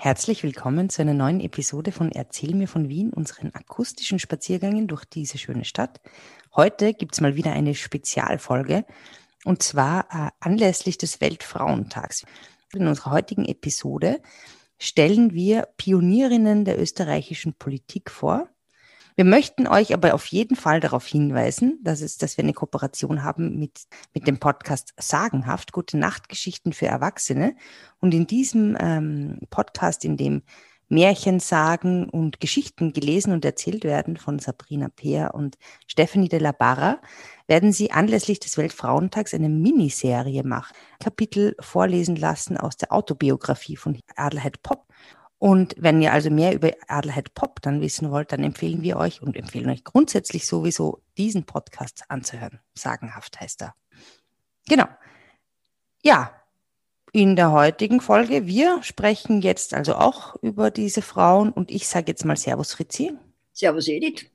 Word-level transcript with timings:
Herzlich 0.00 0.44
willkommen 0.44 0.90
zu 0.90 1.02
einer 1.02 1.12
neuen 1.12 1.40
Episode 1.40 1.90
von 1.90 2.12
Erzähl 2.12 2.54
mir 2.54 2.68
von 2.68 2.88
Wien, 2.88 3.12
unseren 3.12 3.52
akustischen 3.52 4.20
Spaziergängen 4.20 4.86
durch 4.86 5.04
diese 5.04 5.38
schöne 5.38 5.64
Stadt. 5.64 6.00
Heute 6.54 6.94
gibt 6.94 7.14
es 7.14 7.20
mal 7.20 7.34
wieder 7.34 7.50
eine 7.50 7.74
Spezialfolge 7.74 8.84
und 9.44 9.60
zwar 9.60 10.06
äh, 10.12 10.30
anlässlich 10.38 10.98
des 10.98 11.20
Weltfrauentags. 11.20 12.24
In 12.72 12.86
unserer 12.86 13.10
heutigen 13.10 13.44
Episode 13.44 14.22
stellen 14.78 15.34
wir 15.34 15.66
Pionierinnen 15.76 16.64
der 16.64 16.80
österreichischen 16.80 17.54
Politik 17.54 18.08
vor 18.08 18.48
wir 19.18 19.24
möchten 19.24 19.66
euch 19.66 19.92
aber 19.94 20.14
auf 20.14 20.26
jeden 20.26 20.54
Fall 20.54 20.78
darauf 20.78 21.04
hinweisen, 21.04 21.80
dass, 21.82 22.02
es, 22.02 22.18
dass 22.18 22.36
wir 22.36 22.44
eine 22.44 22.52
Kooperation 22.52 23.24
haben 23.24 23.58
mit, 23.58 23.80
mit 24.14 24.28
dem 24.28 24.38
Podcast 24.38 24.94
Sagenhaft, 24.96 25.72
gute 25.72 25.98
Nachtgeschichten 25.98 26.72
für 26.72 26.86
Erwachsene. 26.86 27.56
Und 28.00 28.14
in 28.14 28.28
diesem 28.28 28.76
ähm, 28.78 29.40
Podcast, 29.50 30.04
in 30.04 30.16
dem 30.16 30.42
Märchen, 30.88 31.40
Sagen 31.40 32.08
und 32.08 32.38
Geschichten 32.38 32.92
gelesen 32.92 33.32
und 33.32 33.44
erzählt 33.44 33.82
werden 33.82 34.18
von 34.18 34.38
Sabrina 34.38 34.88
Peer 34.88 35.34
und 35.34 35.58
Stephanie 35.88 36.28
de 36.28 36.38
la 36.38 36.52
Barra, 36.52 37.00
werden 37.48 37.72
sie 37.72 37.90
anlässlich 37.90 38.38
des 38.38 38.56
Weltfrauentags 38.56 39.34
eine 39.34 39.48
Miniserie 39.48 40.44
machen, 40.44 40.76
Kapitel 41.00 41.56
vorlesen 41.58 42.14
lassen 42.14 42.56
aus 42.56 42.76
der 42.76 42.92
Autobiografie 42.92 43.74
von 43.74 43.98
Adelheid 44.14 44.62
Popp 44.62 44.87
und 45.38 45.74
wenn 45.78 46.02
ihr 46.02 46.12
also 46.12 46.30
mehr 46.30 46.54
über 46.54 46.72
Adelheid 46.88 47.34
Pop 47.34 47.62
dann 47.62 47.80
wissen 47.80 48.10
wollt, 48.10 48.32
dann 48.32 48.42
empfehlen 48.42 48.82
wir 48.82 48.96
euch 48.96 49.22
und 49.22 49.36
empfehlen 49.36 49.70
euch 49.70 49.84
grundsätzlich 49.84 50.46
sowieso 50.46 51.00
diesen 51.16 51.44
Podcast 51.44 52.04
anzuhören. 52.08 52.60
Sagenhaft 52.74 53.40
heißt 53.40 53.62
er. 53.62 53.74
Genau. 54.68 54.86
Ja, 56.02 56.32
in 57.12 57.36
der 57.36 57.52
heutigen 57.52 58.00
Folge, 58.00 58.46
wir 58.46 58.82
sprechen 58.82 59.40
jetzt 59.40 59.74
also 59.74 59.94
auch 59.94 60.36
über 60.42 60.70
diese 60.70 61.02
Frauen 61.02 61.50
und 61.50 61.70
ich 61.70 61.88
sage 61.88 62.06
jetzt 62.08 62.24
mal 62.24 62.36
Servus 62.36 62.74
Fritzi. 62.74 63.12
Servus 63.52 63.88
Edith. 63.88 64.26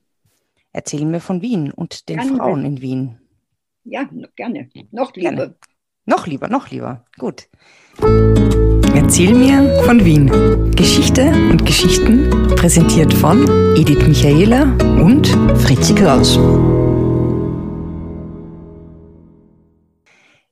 Erzählen 0.71 1.11
wir 1.11 1.21
von 1.21 1.41
Wien 1.41 1.71
und 1.71 2.09
den 2.09 2.17
gerne. 2.17 2.35
Frauen 2.37 2.65
in 2.65 2.81
Wien. 2.81 3.19
Ja, 3.83 4.09
gerne. 4.35 4.69
Noch 4.91 5.13
lieber. 5.13 5.29
Gerne. 5.29 5.55
Noch 6.05 6.27
lieber, 6.27 6.47
noch 6.47 6.69
lieber. 6.71 7.05
Gut. 7.17 7.47
Erzähl 8.95 9.33
mir 9.33 9.81
von 9.85 10.05
Wien. 10.05 10.27
Geschichte 10.75 11.25
und 11.49 11.65
Geschichten 11.65 12.29
präsentiert 12.55 13.11
von 13.11 13.41
Edith 13.75 14.07
Michaela 14.07 14.63
und 15.01 15.27
Fritzi 15.57 15.95
Kraus. 15.95 16.37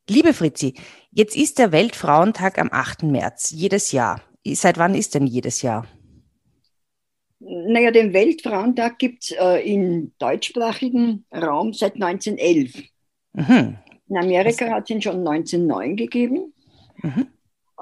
Liebe 0.09 0.33
Fritzi, 0.33 0.73
jetzt 1.11 1.37
ist 1.37 1.59
der 1.59 1.71
Weltfrauentag 1.71 2.57
am 2.57 2.69
8. 2.71 3.03
März, 3.03 3.51
jedes 3.51 3.91
Jahr. 3.91 4.21
Seit 4.43 4.79
wann 4.79 4.95
ist 4.95 5.13
denn 5.13 5.27
jedes 5.27 5.61
Jahr? 5.61 5.85
Naja, 7.39 7.91
den 7.91 8.11
Weltfrauentag 8.11 8.97
gibt 8.97 9.25
es 9.25 9.31
äh, 9.39 9.71
im 9.71 10.13
deutschsprachigen 10.17 11.25
Raum 11.31 11.73
seit 11.73 11.93
1911. 11.93 12.73
Mhm. 13.33 13.77
In 14.09 14.17
Amerika 14.17 14.67
hat 14.71 14.85
es 14.85 14.89
ihn 14.89 15.01
schon 15.01 15.27
1909 15.27 15.95
gegeben. 15.95 16.53
Mhm. 17.03 17.27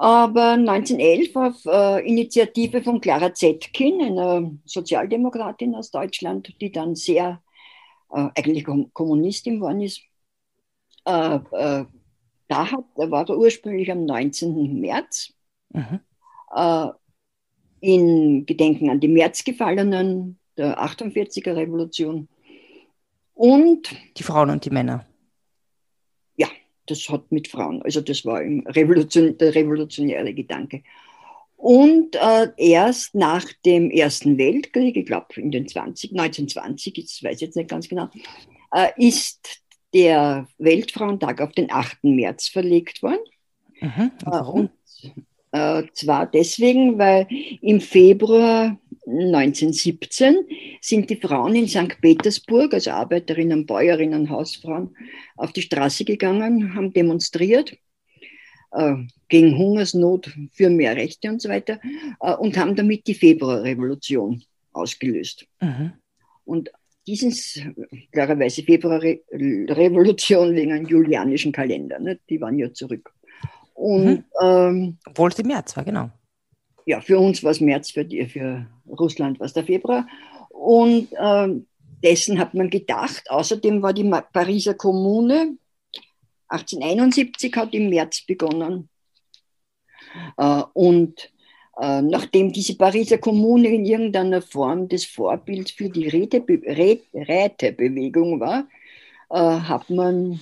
Aber 0.00 0.52
1911 0.52 1.36
auf 1.36 1.66
äh, 1.66 2.08
Initiative 2.08 2.82
von 2.82 3.02
Clara 3.02 3.34
Zetkin, 3.34 4.00
einer 4.00 4.50
Sozialdemokratin 4.64 5.74
aus 5.74 5.90
Deutschland, 5.90 6.54
die 6.58 6.72
dann 6.72 6.94
sehr 6.94 7.42
äh, 8.10 8.28
eigentlich 8.34 8.64
Kommunistin 8.94 9.56
geworden 9.56 9.82
ist, 9.82 10.00
äh, 11.04 11.34
äh, 11.34 11.84
da, 12.48 12.70
hat, 12.70 12.84
da 12.96 13.10
war 13.10 13.28
er 13.28 13.36
ursprünglich 13.36 13.92
am 13.92 14.06
19. 14.06 14.80
März 14.80 15.34
mhm. 15.68 16.00
Äh, 16.56 16.86
in 17.80 18.46
Gedenken 18.46 18.88
an 18.88 19.00
die 19.00 19.08
Märzgefallenen 19.08 20.38
der 20.56 20.82
48er 20.82 21.56
Revolution. 21.56 22.26
Und 23.34 23.94
die 24.16 24.22
Frauen 24.22 24.48
und 24.48 24.64
die 24.64 24.70
Männer 24.70 25.04
das 26.90 27.08
hat 27.08 27.30
mit 27.30 27.48
Frauen, 27.48 27.82
also 27.82 28.00
das 28.00 28.24
war 28.24 28.40
Revolution, 28.40 29.36
der 29.38 29.54
revolutionäre 29.54 30.34
Gedanke. 30.34 30.82
Und 31.56 32.16
äh, 32.16 32.48
erst 32.56 33.14
nach 33.14 33.44
dem 33.66 33.90
Ersten 33.90 34.38
Weltkrieg, 34.38 34.96
ich 34.96 35.04
glaube 35.04 35.26
in 35.36 35.50
den 35.50 35.68
20, 35.68 36.12
1920, 36.12 36.96
ich 36.96 37.22
weiß 37.22 37.40
jetzt 37.42 37.56
nicht 37.56 37.68
ganz 37.68 37.86
genau, 37.88 38.08
äh, 38.72 38.88
ist 38.96 39.60
der 39.92 40.48
Weltfrauentag 40.58 41.40
auf 41.42 41.52
den 41.52 41.70
8. 41.70 42.04
März 42.04 42.48
verlegt 42.48 43.02
worden. 43.02 43.20
Mhm, 43.80 44.10
warum? 44.24 44.60
Und, 44.60 44.70
äh, 45.52 45.82
zwar 45.92 46.26
deswegen, 46.26 46.98
weil 46.98 47.26
im 47.60 47.80
Februar 47.80 48.78
1917 49.10 50.46
sind 50.80 51.10
die 51.10 51.16
Frauen 51.16 51.54
in 51.54 51.68
St. 51.68 52.00
Petersburg, 52.00 52.72
also 52.74 52.90
Arbeiterinnen, 52.90 53.66
Bäuerinnen, 53.66 54.30
Hausfrauen, 54.30 54.96
auf 55.36 55.52
die 55.52 55.62
Straße 55.62 56.04
gegangen, 56.04 56.74
haben 56.74 56.92
demonstriert 56.92 57.76
äh, 58.72 58.94
gegen 59.28 59.56
Hungersnot, 59.58 60.32
für 60.52 60.70
mehr 60.70 60.96
Rechte 60.96 61.28
und 61.28 61.42
so 61.42 61.48
weiter 61.48 61.80
äh, 62.20 62.34
und 62.34 62.56
haben 62.56 62.76
damit 62.76 63.06
die 63.06 63.14
Februarrevolution 63.14 64.42
ausgelöst. 64.72 65.46
Mhm. 65.60 65.92
Und 66.44 66.70
dieses, 67.06 67.60
klarerweise 68.12 68.62
Februarrevolution 68.62 70.54
wegen 70.54 70.72
einem 70.72 70.86
julianischen 70.86 71.52
Kalender, 71.52 71.98
ne? 71.98 72.18
die 72.28 72.40
waren 72.40 72.58
ja 72.58 72.72
zurück. 72.72 73.12
Und, 73.74 74.04
mhm. 74.06 74.24
ähm, 74.42 74.98
Obwohl 75.06 75.30
es 75.30 75.38
im 75.38 75.46
März 75.48 75.76
war, 75.76 75.84
genau 75.84 76.10
ja, 76.86 77.00
für 77.00 77.18
uns 77.18 77.42
war 77.42 77.50
es 77.50 77.60
März, 77.60 77.90
für, 77.90 78.04
die, 78.04 78.26
für 78.26 78.66
Russland 78.86 79.38
war 79.38 79.46
es 79.46 79.52
der 79.52 79.64
Februar. 79.64 80.06
Und 80.48 81.08
ähm, 81.18 81.66
dessen 82.02 82.38
hat 82.38 82.54
man 82.54 82.70
gedacht. 82.70 83.30
Außerdem 83.30 83.82
war 83.82 83.92
die 83.92 84.10
Pariser 84.32 84.74
Kommune 84.74 85.56
1871 86.50 87.56
hat 87.56 87.74
im 87.74 87.88
März 87.88 88.22
begonnen. 88.26 88.88
Äh, 90.36 90.62
und 90.74 91.32
äh, 91.80 92.02
nachdem 92.02 92.52
diese 92.52 92.76
Pariser 92.76 93.18
Kommune 93.18 93.68
in 93.68 93.84
irgendeiner 93.84 94.42
Form 94.42 94.88
das 94.88 95.04
Vorbild 95.04 95.70
für 95.70 95.88
die 95.88 96.08
Rätebewegung 96.08 98.40
war, 98.40 98.66
äh, 99.30 99.38
hat 99.38 99.88
man 99.90 100.40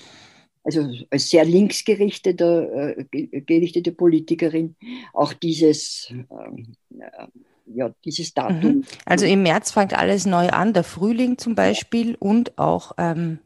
also 0.68 0.86
als 1.10 1.30
sehr 1.30 1.46
linksgerichtete 1.46 3.06
äh, 3.10 3.40
gerichtete 3.40 3.90
Politikerin, 3.92 4.76
auch 5.14 5.32
dieses, 5.32 6.08
ähm, 6.10 6.74
äh, 6.98 7.26
ja, 7.74 7.90
dieses 8.04 8.34
Datum. 8.34 8.76
Mhm. 8.76 8.84
Also 9.06 9.24
im 9.24 9.42
März 9.42 9.70
fängt 9.70 9.96
alles 9.96 10.26
neu 10.26 10.48
an, 10.50 10.74
der 10.74 10.84
Frühling 10.84 11.38
zum 11.38 11.54
Beispiel 11.54 12.10
ja. 12.10 12.16
und 12.20 12.58
auch 12.58 12.92
ähm, 12.98 13.38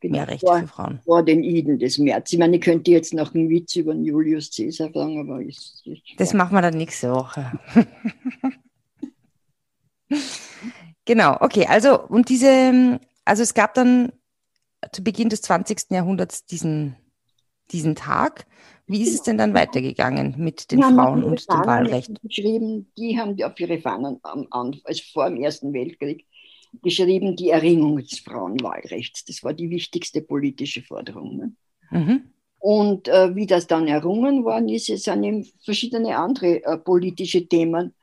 genau, 0.00 0.16
mehr 0.16 0.28
Rechte 0.28 0.46
vor, 0.46 0.58
für 0.58 0.66
Frauen. 0.66 1.00
Vor 1.04 1.22
den 1.22 1.44
Iden 1.44 1.78
des 1.78 1.98
März. 1.98 2.32
Ich 2.32 2.38
meine, 2.40 2.56
ich 2.56 2.62
könnte 2.62 2.90
jetzt 2.90 3.14
noch 3.14 3.34
einen 3.34 3.48
Witz 3.48 3.76
über 3.76 3.94
den 3.94 4.04
Julius 4.04 4.50
Caesar 4.50 4.90
sagen, 4.92 5.20
aber 5.20 5.40
ich, 5.40 5.58
ich 5.84 6.16
Das 6.18 6.34
machen 6.34 6.56
wir 6.56 6.62
dann 6.62 6.76
nächste 6.76 7.12
Woche. 7.12 7.52
genau, 11.04 11.36
okay, 11.38 11.66
also 11.68 12.00
und 12.00 12.28
diese, 12.28 12.98
also 13.24 13.44
es 13.44 13.54
gab 13.54 13.74
dann 13.74 14.12
zu 14.92 15.02
Beginn 15.02 15.28
des 15.28 15.42
20. 15.42 15.90
Jahrhunderts 15.90 16.44
diesen, 16.46 16.96
diesen 17.70 17.94
Tag. 17.94 18.46
Wie 18.86 19.02
ist 19.02 19.14
es 19.14 19.22
denn 19.22 19.38
dann 19.38 19.54
weitergegangen 19.54 20.34
mit 20.36 20.70
den 20.70 20.82
Frauen 20.82 21.24
und 21.24 21.48
dem 21.50 21.66
Wahlrecht? 21.66 22.10
Geschrieben, 22.22 22.92
die 22.98 23.18
haben 23.18 23.42
auf 23.42 23.58
ihre 23.58 23.78
Fahnen, 23.80 24.20
also 24.22 25.02
vor 25.12 25.30
dem 25.30 25.42
Ersten 25.42 25.72
Weltkrieg, 25.72 26.26
geschrieben, 26.82 27.36
die 27.36 27.50
Erringung 27.50 27.96
des 27.96 28.18
Frauenwahlrechts. 28.18 29.24
Das 29.24 29.42
war 29.42 29.54
die 29.54 29.70
wichtigste 29.70 30.20
politische 30.20 30.82
Forderung. 30.82 31.36
Ne? 31.36 31.52
Mhm. 31.90 32.22
Und 32.58 33.08
äh, 33.08 33.34
wie 33.34 33.46
das 33.46 33.66
dann 33.66 33.88
errungen 33.88 34.44
worden 34.44 34.68
ist, 34.68 34.88
es 34.88 35.04
sind 35.04 35.22
eben 35.22 35.46
verschiedene 35.64 36.16
andere 36.16 36.64
äh, 36.64 36.78
politische 36.78 37.46
Themen 37.46 37.94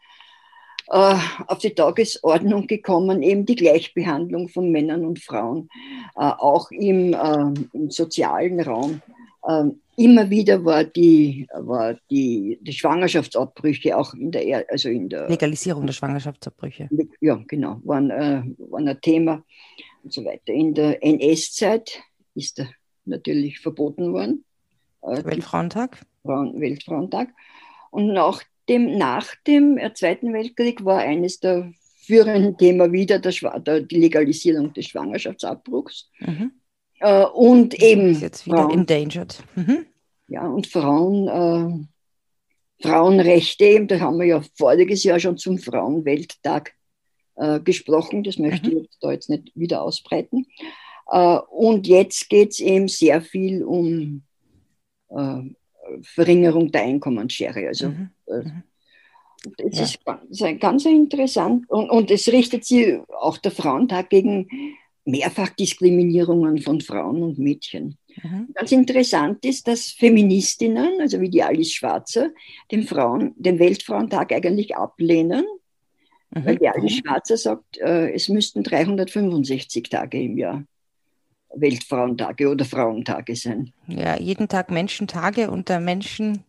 äh, 0.92 1.16
auf 1.48 1.60
die 1.60 1.74
Tagesordnung 1.74 2.68
gekommen, 2.68 3.24
eben 3.24 3.46
die 3.46 3.56
Gleichbehandlung 3.56 4.50
von 4.50 4.72
Männern 4.72 5.06
und 5.06 5.20
Frauen, 5.20 5.70
äh, 6.16 6.20
auch 6.20 6.70
im, 6.72 7.14
äh, 7.14 7.54
im 7.72 7.90
sozialen 7.90 8.60
Raum. 8.60 9.02
Ähm, 9.48 9.80
immer 9.96 10.30
wieder 10.30 10.66
war 10.66 10.84
die, 10.84 11.48
war 11.54 11.96
die, 12.10 12.60
die 12.62 12.74
Schwangerschaftsabbrüche 12.74 13.98
auch 13.98 14.14
in 14.14 14.32
der, 14.32 14.66
also 14.70 14.90
in 14.90 15.08
der 15.08 15.30
Legalisierung 15.30 15.86
der 15.86 15.94
Schwangerschaftsabbrüche. 15.94 16.90
Ja, 17.22 17.42
genau, 17.48 17.80
waren, 17.86 18.10
äh, 18.12 18.44
waren 18.58 18.88
ein 18.90 19.00
Thema 19.00 19.44
und 20.04 20.12
so 20.12 20.26
weiter. 20.26 20.52
In 20.52 20.74
der 20.74 21.02
NS-Zeit 21.02 22.02
ist 22.36 22.60
er 22.60 22.68
natürlich 23.06 23.60
verboten 23.60 24.12
worden. 24.12 24.44
Weltfrauentag. 25.02 26.02
Frauen, 26.24 26.60
Weltfrauentag. 26.60 27.30
Und 27.92 28.08
nach 28.08 28.44
dem, 28.72 28.98
nach 28.98 29.28
dem 29.46 29.80
Zweiten 29.96 30.34
Weltkrieg 30.34 30.84
war 30.86 31.00
eines 31.00 31.40
der 31.40 31.72
führenden 32.06 32.58
Themen 32.58 32.92
wieder 32.92 33.20
der, 33.20 33.32
der, 33.60 33.82
die 33.82 34.00
Legalisierung 34.00 34.74
des 34.74 34.88
Schwangerschaftsabbruchs. 34.88 36.10
Mhm. 36.20 36.52
Äh, 37.00 37.26
und 37.26 37.74
eben. 37.82 38.12
Ist 38.12 38.22
jetzt 38.22 38.46
wieder 38.46 38.58
Frauen, 38.58 38.80
endangered. 38.80 39.44
Mhm. 39.56 39.86
Ja, 40.28 40.48
und 40.48 40.68
Frauen 40.68 41.28
äh, 41.28 41.86
Frauenrechte, 42.82 43.66
eben, 43.66 43.88
da 43.88 44.00
haben 44.00 44.18
wir 44.18 44.26
ja 44.26 44.42
voriges 44.58 45.04
Jahr 45.04 45.20
schon 45.20 45.38
zum 45.38 45.60
Frauenwelttag 45.60 46.74
äh, 47.36 47.60
gesprochen, 47.60 48.24
das 48.24 48.38
möchte 48.38 48.72
mhm. 48.72 48.78
ich 48.78 48.90
da 49.00 49.12
jetzt 49.12 49.30
nicht 49.30 49.52
wieder 49.56 49.82
ausbreiten. 49.82 50.48
Äh, 51.12 51.38
und 51.50 51.88
jetzt 51.88 52.30
geht 52.30 52.52
es 52.52 52.60
eben 52.60 52.88
sehr 52.88 53.22
viel 53.22 53.64
um 53.64 54.24
äh, 55.10 55.42
Verringerung 56.02 56.72
der 56.72 56.84
Einkommensschere. 56.84 57.68
Also 57.68 57.90
mhm. 57.90 58.10
Äh, 58.28 58.44
mhm. 58.44 58.64
Das 59.58 59.78
ja. 59.78 59.84
ist 59.84 60.06
ganz, 60.06 60.60
ganz 60.60 60.86
interessant 60.86 61.68
und, 61.68 61.90
und 61.90 62.12
es 62.12 62.28
richtet 62.28 62.64
sich 62.64 63.00
auch 63.20 63.38
der 63.40 63.52
Frauentag 63.52 64.12
gegen 64.12 64.48
Mehrfachdiskriminierungen 65.06 66.60
von 66.62 66.80
Frauen 66.80 67.24
und 67.24 67.40
Mädchen. 67.40 67.98
Mhm. 68.22 68.50
Ganz 68.54 68.72
interessant 68.72 69.44
ist, 69.46 69.68
dass 69.68 69.88
Feministinnen, 69.88 71.02
also 71.02 71.20
wie 71.22 71.30
die 71.30 71.42
Alice 71.42 71.74
Schwarzer, 71.74 72.30
den, 72.72 72.84
Frauen, 72.84 73.34
den 73.36 73.58
Weltfrauentag 73.58 74.32
eigentlich 74.32 74.76
ablehnen, 74.76 75.46
mhm. 76.30 76.46
weil 76.46 76.58
die 76.58 76.68
Alice 76.68 76.98
Schwarzer 76.98 77.38
sagt, 77.38 77.80
äh, 77.80 78.12
es 78.12 78.30
müssten 78.30 78.62
365 78.62 79.90
Tage 79.90 80.22
im 80.22 80.38
Jahr 80.38 80.64
Weltfrauentage 81.56 82.50
oder 82.50 82.66
Frauentage 82.66 83.36
sein. 83.36 83.74
Ja, 83.88 84.18
jeden 84.18 84.48
Tag 84.48 84.72
Menschentage 84.72 85.52
und 85.52 85.70
der 85.70 85.80
Menschen 85.80 86.44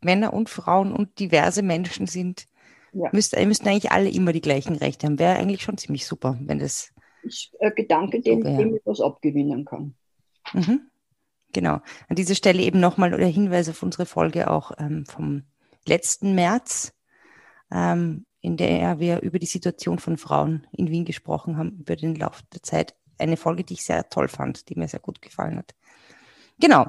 Männer 0.00 0.32
und 0.32 0.48
Frauen 0.48 0.92
und 0.92 1.18
diverse 1.18 1.62
Menschen 1.62 2.06
sind, 2.06 2.46
ja. 2.92 3.08
müssten, 3.12 3.46
müssten 3.48 3.68
eigentlich 3.68 3.92
alle 3.92 4.10
immer 4.10 4.32
die 4.32 4.40
gleichen 4.40 4.76
Rechte 4.76 5.06
haben. 5.06 5.18
Wäre 5.18 5.36
eigentlich 5.36 5.62
schon 5.62 5.78
ziemlich 5.78 6.06
super, 6.06 6.38
wenn 6.40 6.58
das. 6.58 6.92
Ist 7.22 7.52
ein 7.60 7.72
Gedanke, 7.76 8.20
den, 8.20 8.42
so 8.42 8.56
dem 8.56 8.74
ich 8.74 8.82
was 8.84 9.00
abgewinnen 9.00 9.64
kann. 9.64 9.94
Mhm. 10.52 10.88
Genau. 11.52 11.80
An 12.08 12.16
dieser 12.16 12.34
Stelle 12.34 12.62
eben 12.62 12.80
nochmal 12.80 13.10
der 13.10 13.28
Hinweis 13.28 13.68
auf 13.68 13.82
unsere 13.82 14.06
Folge 14.06 14.50
auch 14.50 14.72
ähm, 14.78 15.04
vom 15.06 15.44
letzten 15.86 16.34
März, 16.34 16.92
ähm, 17.70 18.24
in 18.40 18.56
der 18.56 18.98
wir 18.98 19.20
über 19.20 19.38
die 19.38 19.46
Situation 19.46 19.98
von 19.98 20.16
Frauen 20.16 20.66
in 20.72 20.90
Wien 20.90 21.04
gesprochen 21.04 21.56
haben, 21.56 21.78
über 21.78 21.94
den 21.94 22.16
Lauf 22.16 22.42
der 22.52 22.62
Zeit. 22.62 22.96
Eine 23.22 23.36
Folge, 23.36 23.64
die 23.64 23.74
ich 23.74 23.84
sehr 23.84 24.08
toll 24.08 24.28
fand, 24.28 24.68
die 24.68 24.74
mir 24.74 24.88
sehr 24.88 25.00
gut 25.00 25.22
gefallen 25.22 25.58
hat. 25.58 25.74
Genau. 26.60 26.86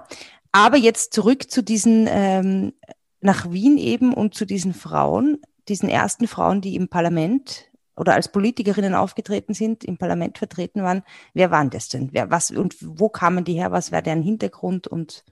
Aber 0.51 0.77
jetzt 0.77 1.13
zurück 1.13 1.49
zu 1.49 1.63
diesen, 1.63 2.07
ähm, 2.09 2.73
nach 3.21 3.51
Wien 3.51 3.77
eben 3.77 4.13
und 4.13 4.35
zu 4.35 4.45
diesen 4.45 4.73
Frauen, 4.73 5.39
diesen 5.67 5.89
ersten 5.89 6.27
Frauen, 6.27 6.61
die 6.61 6.75
im 6.75 6.89
Parlament 6.89 7.69
oder 7.95 8.13
als 8.13 8.31
Politikerinnen 8.31 8.95
aufgetreten 8.95 9.53
sind, 9.53 9.83
im 9.83 9.97
Parlament 9.97 10.37
vertreten 10.37 10.83
waren. 10.83 11.03
Wer 11.33 11.51
waren 11.51 11.69
das 11.69 11.89
denn? 11.89 12.09
Wer, 12.11 12.31
was 12.31 12.51
und 12.51 12.75
wo 12.79 13.09
kamen 13.09 13.43
die 13.43 13.53
her? 13.53 13.71
Was 13.71 13.91
war 13.91 14.01
deren 14.01 14.23
Hintergrund 14.23 14.87
und 14.87 15.23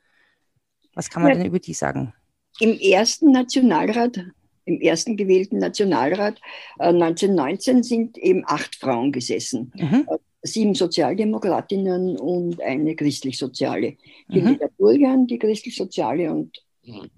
was 0.94 1.10
kann 1.10 1.24
man 1.24 1.32
ja, 1.32 1.38
denn 1.38 1.48
über 1.48 1.60
die 1.60 1.74
sagen? 1.74 2.14
Im 2.60 2.78
ersten 2.78 3.32
Nationalrat, 3.32 4.20
im 4.66 4.82
ersten 4.82 5.18
gewählten 5.18 5.58
Nationalrat 5.58 6.40
äh, 6.80 6.88
1919 6.90 7.84
sind 7.84 8.18
eben 8.18 8.44
acht 8.46 8.76
Frauen 8.76 9.12
gesessen. 9.12 9.72
Mhm. 9.76 10.08
Sieben 10.44 10.74
Sozialdemokratinnen 10.74 12.18
und 12.18 12.62
eine 12.62 12.96
christlich-soziale. 12.96 13.98
Mhm. 14.28 14.60
Bullian, 14.78 15.28
die 15.28 15.38
christlich-soziale 15.38 16.32
und 16.32 16.64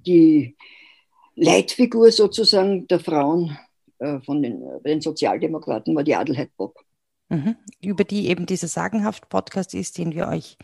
die 0.06 0.56
Leitfigur 1.36 2.12
sozusagen 2.12 2.88
der 2.88 3.00
Frauen 3.00 3.58
äh, 4.00 4.20
von 4.22 4.42
den, 4.42 4.62
den 4.86 5.02
Sozialdemokraten 5.02 5.96
war 5.96 6.04
die 6.04 6.16
Adelheid 6.16 6.56
Bock. 6.58 6.84
Mhm. 7.30 7.56
Über 7.82 8.04
die 8.04 8.28
eben 8.28 8.46
dieser 8.46 8.68
sagenhaft 8.68 9.30
Podcast 9.30 9.74
ist, 9.74 9.98
den 9.98 10.14
wir 10.14 10.28
euch 10.28 10.58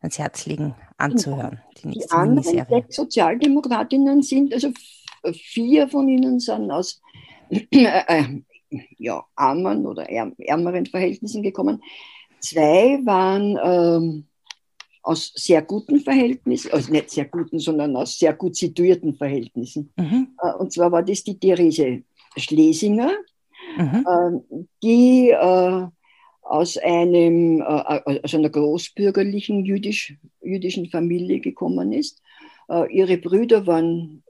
ans 0.00 0.18
Herz 0.18 0.46
legen 0.46 0.74
anzuhören. 0.96 1.60
Die, 1.82 1.90
die 1.90 2.10
anderen 2.10 2.42
sechs 2.42 2.96
Sozialdemokratinnen 2.96 4.22
sind, 4.22 4.54
also 4.54 4.70
vier 5.32 5.88
von 5.88 6.08
ihnen 6.08 6.40
sind 6.40 6.70
aus 6.70 7.02
äh, 7.50 7.64
äh 7.70 8.42
ja, 8.98 9.24
armen 9.34 9.86
oder 9.86 10.08
ärmeren 10.08 10.86
Verhältnissen 10.86 11.42
gekommen. 11.42 11.82
Zwei 12.40 13.00
waren 13.04 13.58
ähm, 13.62 14.26
aus 15.02 15.32
sehr 15.34 15.62
guten 15.62 16.00
Verhältnissen, 16.00 16.72
also 16.72 16.90
nicht 16.90 17.10
sehr 17.10 17.26
guten, 17.26 17.58
sondern 17.58 17.94
aus 17.96 18.18
sehr 18.18 18.32
gut 18.32 18.56
situierten 18.56 19.14
Verhältnissen. 19.14 19.92
Mhm. 19.96 20.28
Äh, 20.42 20.54
und 20.54 20.72
zwar 20.72 20.90
war 20.92 21.02
das 21.02 21.24
die 21.24 21.38
Therese 21.38 22.02
Schlesinger, 22.36 23.12
mhm. 23.76 24.06
äh, 24.06 24.64
die 24.82 25.30
äh, 25.30 25.86
aus, 26.42 26.76
einem, 26.78 27.60
äh, 27.60 28.20
aus 28.22 28.34
einer 28.34 28.50
großbürgerlichen 28.50 29.64
jüdisch, 29.64 30.16
jüdischen 30.42 30.88
Familie 30.88 31.40
gekommen 31.40 31.92
ist. 31.92 32.22
Äh, 32.68 32.92
ihre 32.94 33.18
Brüder 33.18 33.66
waren 33.66 34.22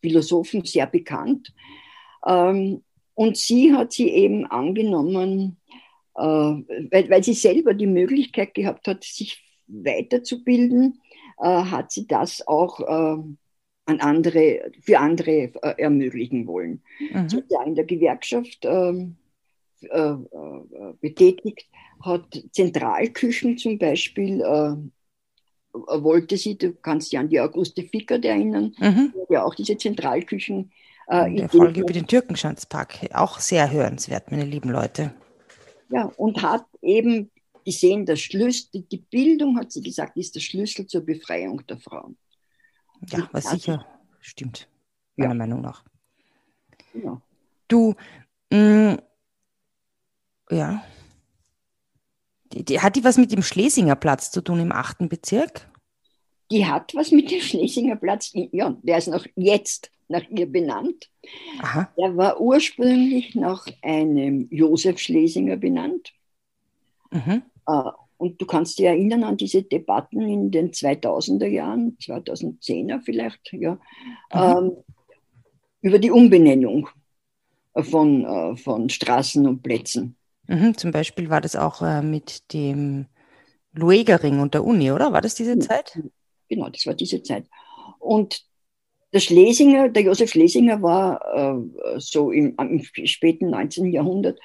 Philosophen 0.00 0.64
sehr 0.64 0.86
bekannt. 0.86 1.52
Ähm, 2.26 2.82
und 3.14 3.36
sie 3.36 3.72
hat 3.72 3.92
sie 3.92 4.08
eben 4.08 4.46
angenommen, 4.46 5.58
äh, 6.16 6.22
weil, 6.22 7.10
weil 7.10 7.24
sie 7.24 7.34
selber 7.34 7.74
die 7.74 7.86
Möglichkeit 7.86 8.54
gehabt 8.54 8.86
hat, 8.86 9.04
sich 9.04 9.42
weiterzubilden, 9.66 11.00
äh, 11.38 11.46
hat 11.46 11.90
sie 11.90 12.06
das 12.06 12.46
auch 12.46 12.80
äh, 12.80 13.22
an 13.86 14.00
andere, 14.00 14.72
für 14.80 14.98
andere 14.98 15.52
ermöglichen 15.78 16.46
wollen. 16.46 16.82
Mhm. 17.12 17.28
Sie 17.28 17.42
ja 17.50 17.62
in 17.64 17.74
der 17.74 17.84
Gewerkschaft 17.84 18.60
ähm, 18.62 19.16
betätigt, 21.02 21.68
hat 22.00 22.42
Zentralküchen 22.52 23.58
zum 23.58 23.76
Beispiel 23.76 24.40
wollte 25.74 26.38
sie, 26.38 26.56
du 26.56 26.72
kannst 26.72 27.12
dich 27.12 27.18
an 27.18 27.28
die 27.28 27.40
Auguste 27.40 27.82
Fickert 27.82 28.24
erinnern, 28.24 28.74
mhm. 28.78 29.12
ja 29.28 29.44
auch 29.44 29.54
diese 29.54 29.76
Zentralküchen 29.76 30.72
äh, 31.08 31.28
in 31.28 31.36
der 31.36 31.48
Folge 31.48 31.80
über 31.80 31.92
den 31.92 32.06
Türkenschanzpark. 32.06 33.10
Auch 33.12 33.38
sehr 33.38 33.70
hörenswert, 33.70 34.30
meine 34.30 34.44
lieben 34.44 34.70
Leute. 34.70 35.14
Ja, 35.90 36.04
und 36.16 36.42
hat 36.42 36.66
eben 36.82 37.30
gesehen, 37.64 38.06
der 38.06 38.16
Schlüssel, 38.16 38.82
die 38.90 38.98
Bildung, 38.98 39.58
hat 39.58 39.72
sie 39.72 39.82
gesagt, 39.82 40.16
ist 40.16 40.34
der 40.34 40.40
Schlüssel 40.40 40.86
zur 40.86 41.02
Befreiung 41.02 41.64
der 41.66 41.78
Frauen. 41.78 42.16
Ja, 43.08 43.28
was 43.32 43.50
sicher 43.50 43.86
stimmt, 44.20 44.68
meiner 45.16 45.32
ja. 45.32 45.38
Meinung 45.38 45.60
nach. 45.60 45.84
Ja. 46.94 47.20
Du, 47.68 47.94
mh, 48.50 48.92
mm, 48.92 48.98
ja. 50.50 50.84
Die, 52.52 52.64
die, 52.64 52.80
hat 52.80 52.96
die 52.96 53.04
was 53.04 53.16
mit 53.16 53.32
dem 53.32 53.42
Schlesinger 53.42 53.96
Platz 53.96 54.30
zu 54.30 54.40
tun 54.40 54.60
im 54.60 54.72
achten 54.72 55.08
Bezirk? 55.08 55.68
Die 56.50 56.66
hat 56.66 56.94
was 56.94 57.10
mit 57.10 57.30
dem 57.30 57.40
Schlesinger 57.40 57.96
Platz, 57.96 58.30
ja, 58.32 58.76
der 58.82 58.98
ist 58.98 59.08
noch 59.08 59.26
jetzt 59.34 59.90
nach 60.08 60.28
ihr 60.30 60.50
benannt. 60.50 61.10
Aha. 61.60 61.92
Er 61.96 62.16
war 62.16 62.40
ursprünglich 62.40 63.34
nach 63.34 63.66
einem 63.82 64.48
Josef 64.50 64.98
Schlesinger 64.98 65.56
benannt. 65.56 66.12
Mhm. 67.10 67.42
Äh, 67.66 67.90
und 68.16 68.40
du 68.40 68.46
kannst 68.46 68.78
dich 68.78 68.86
erinnern 68.86 69.24
an 69.24 69.36
diese 69.36 69.62
Debatten 69.62 70.22
in 70.22 70.50
den 70.50 70.70
2000er 70.70 71.46
Jahren, 71.46 71.96
2010er 72.00 73.00
vielleicht, 73.00 73.52
ja, 73.52 73.72
mhm. 73.72 73.78
ähm, 74.32 74.72
über 75.80 75.98
die 75.98 76.10
Umbenennung 76.10 76.88
von, 77.74 78.24
äh, 78.24 78.56
von 78.56 78.88
Straßen 78.88 79.46
und 79.46 79.62
Plätzen. 79.62 80.16
Mhm, 80.46 80.76
zum 80.76 80.90
Beispiel 80.90 81.30
war 81.30 81.40
das 81.40 81.56
auch 81.56 81.82
äh, 81.82 82.02
mit 82.02 82.52
dem 82.52 83.06
Luegerring 83.72 84.40
und 84.40 84.54
der 84.54 84.64
Uni, 84.64 84.92
oder? 84.92 85.12
War 85.12 85.20
das 85.20 85.34
diese 85.34 85.58
Zeit? 85.58 85.98
Genau, 86.48 86.68
das 86.68 86.86
war 86.86 86.94
diese 86.94 87.22
Zeit. 87.22 87.46
Und 87.98 88.44
der 89.14 89.20
Schlesinger, 89.20 89.88
der 89.88 90.02
Josef 90.02 90.30
Schlesinger 90.30 90.82
war 90.82 91.20
äh, 91.34 92.00
so 92.00 92.32
im, 92.32 92.56
im, 92.58 92.82
späten 93.06 93.48
19. 93.50 93.92
Jahrhundert 93.92 94.40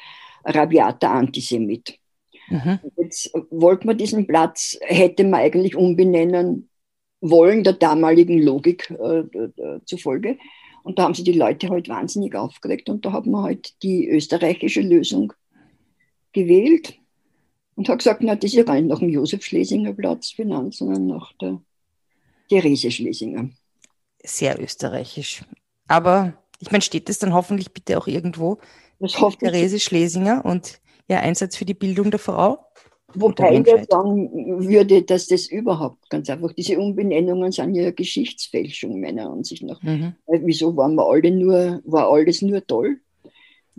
rabiater 0.46 1.10
Antisemit. 1.10 1.98
Mhm. 2.50 2.80
Jetzt 2.96 3.32
wollte 3.50 3.88
man 3.88 3.98
diesen 3.98 4.28
Platz, 4.28 4.78
hätte 4.82 5.24
man 5.24 5.40
eigentlich 5.40 5.76
umbenennen 5.76 6.70
wollen, 7.20 7.64
der 7.64 7.74
damaligen 7.74 8.42
Logik 8.42 8.92
äh, 8.92 9.24
zufolge. 9.86 10.38
Und 10.84 11.00
da 11.00 11.04
haben 11.04 11.16
sich 11.16 11.26
die 11.26 11.34
Leute 11.34 11.70
halt 11.70 11.90
wahnsinnig 11.90 12.36
aufgeregt 12.36 12.90
und 12.90 13.04
da 13.06 13.12
hat 13.12 13.26
man 13.26 13.44
halt 13.44 13.74
die 13.84 14.08
österreichische 14.08 14.82
Lösung 14.82 15.34
gewählt 16.32 16.94
und 17.76 17.90
hat 17.90 18.00
gesagt, 18.00 18.22
na, 18.22 18.36
das 18.36 18.52
ist 18.52 18.58
ja 18.58 18.64
gar 18.64 18.76
nicht 18.76 18.88
nach 18.88 19.00
dem 19.00 19.10
Josef 19.10 19.44
Schlesinger 19.44 19.94
Platz 19.94 20.34
benannt, 20.36 20.76
sondern 20.76 21.08
nach 21.08 21.34
der 21.34 21.60
Therese 22.50 22.92
Schlesinger 22.92 23.50
sehr 24.24 24.62
österreichisch. 24.62 25.44
Aber 25.88 26.34
ich 26.60 26.72
meine, 26.72 26.82
steht 26.82 27.10
es 27.10 27.20
dann 27.20 27.34
hoffentlich 27.34 27.74
bitte 27.74 27.98
auch 27.98 28.08
irgendwo? 28.08 28.58
Das 29.00 29.20
hoffe 29.20 29.38
Therese 29.38 29.80
Schlesinger 29.80 30.44
und 30.44 30.82
ihr 31.08 31.20
Einsatz 31.20 31.56
für 31.56 31.66
die 31.66 31.74
Bildung 31.74 32.12
der 32.12 32.20
Frau? 32.20 32.66
Wobei 33.16 33.56
ich 33.56 33.88
sagen 33.90 34.68
würde, 34.68 35.02
dass 35.02 35.28
das 35.28 35.48
überhaupt 35.48 36.10
ganz 36.10 36.30
einfach, 36.30 36.54
diese 36.54 36.78
Umbenennungen 36.78 37.52
sind 37.52 37.74
ja 37.74 37.90
Geschichtsfälschung 37.92 39.00
meiner 39.00 39.32
Ansicht 39.32 39.64
nach. 39.64 39.82
Mhm. 39.82 40.14
Wieso 40.28 40.76
waren 40.78 40.96
wir 40.96 41.08
alle 41.10 41.32
nur, 41.32 41.82
war 41.86 42.12
alles 42.12 42.42
nur 42.42 42.66
toll? 42.66 43.00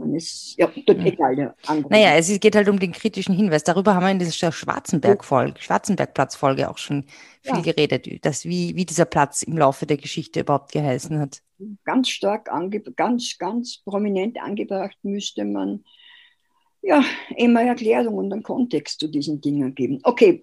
Man 0.01 0.15
ist, 0.15 0.57
ja, 0.59 0.69
dort 0.87 0.99
mhm. 0.99 1.07
egal. 1.07 1.37
Der 1.37 1.55
naja, 1.89 2.17
es 2.17 2.41
geht 2.41 2.57
halt 2.57 2.69
um 2.69 2.81
den 2.81 2.93
kritischen 2.93 3.35
Hinweis. 3.35 3.63
Darüber 3.63 3.95
haben 3.95 4.05
wir 4.05 4.11
in 4.11 4.19
dieser 4.19 4.51
Schwarzenberg-Folge, 4.51 5.61
Schwarzenbergplatz-Folge 5.61 6.69
auch 6.69 6.79
schon 6.79 7.05
viel 7.43 7.57
ja. 7.57 7.73
geredet, 7.73 8.25
dass 8.25 8.45
wie, 8.45 8.75
wie 8.75 8.85
dieser 8.85 9.05
Platz 9.05 9.43
im 9.43 9.57
Laufe 9.57 9.87
der 9.87 9.97
Geschichte 9.97 10.41
überhaupt 10.41 10.73
geheißen 10.73 11.19
hat. 11.21 11.43
Ganz 11.85 12.09
stark, 12.09 12.51
ange 12.51 12.81
ganz, 12.81 13.37
ganz 13.39 13.83
prominent 13.85 14.41
angebracht 14.43 14.97
müsste 15.03 15.45
man 15.45 15.85
ja, 16.83 17.05
immer 17.37 17.63
Erklärung 17.63 18.15
und 18.17 18.33
einen 18.33 18.43
Kontext 18.43 19.01
zu 19.01 19.09
diesen 19.09 19.41
Dingen 19.41 19.75
geben. 19.75 20.01
Okay, 20.03 20.41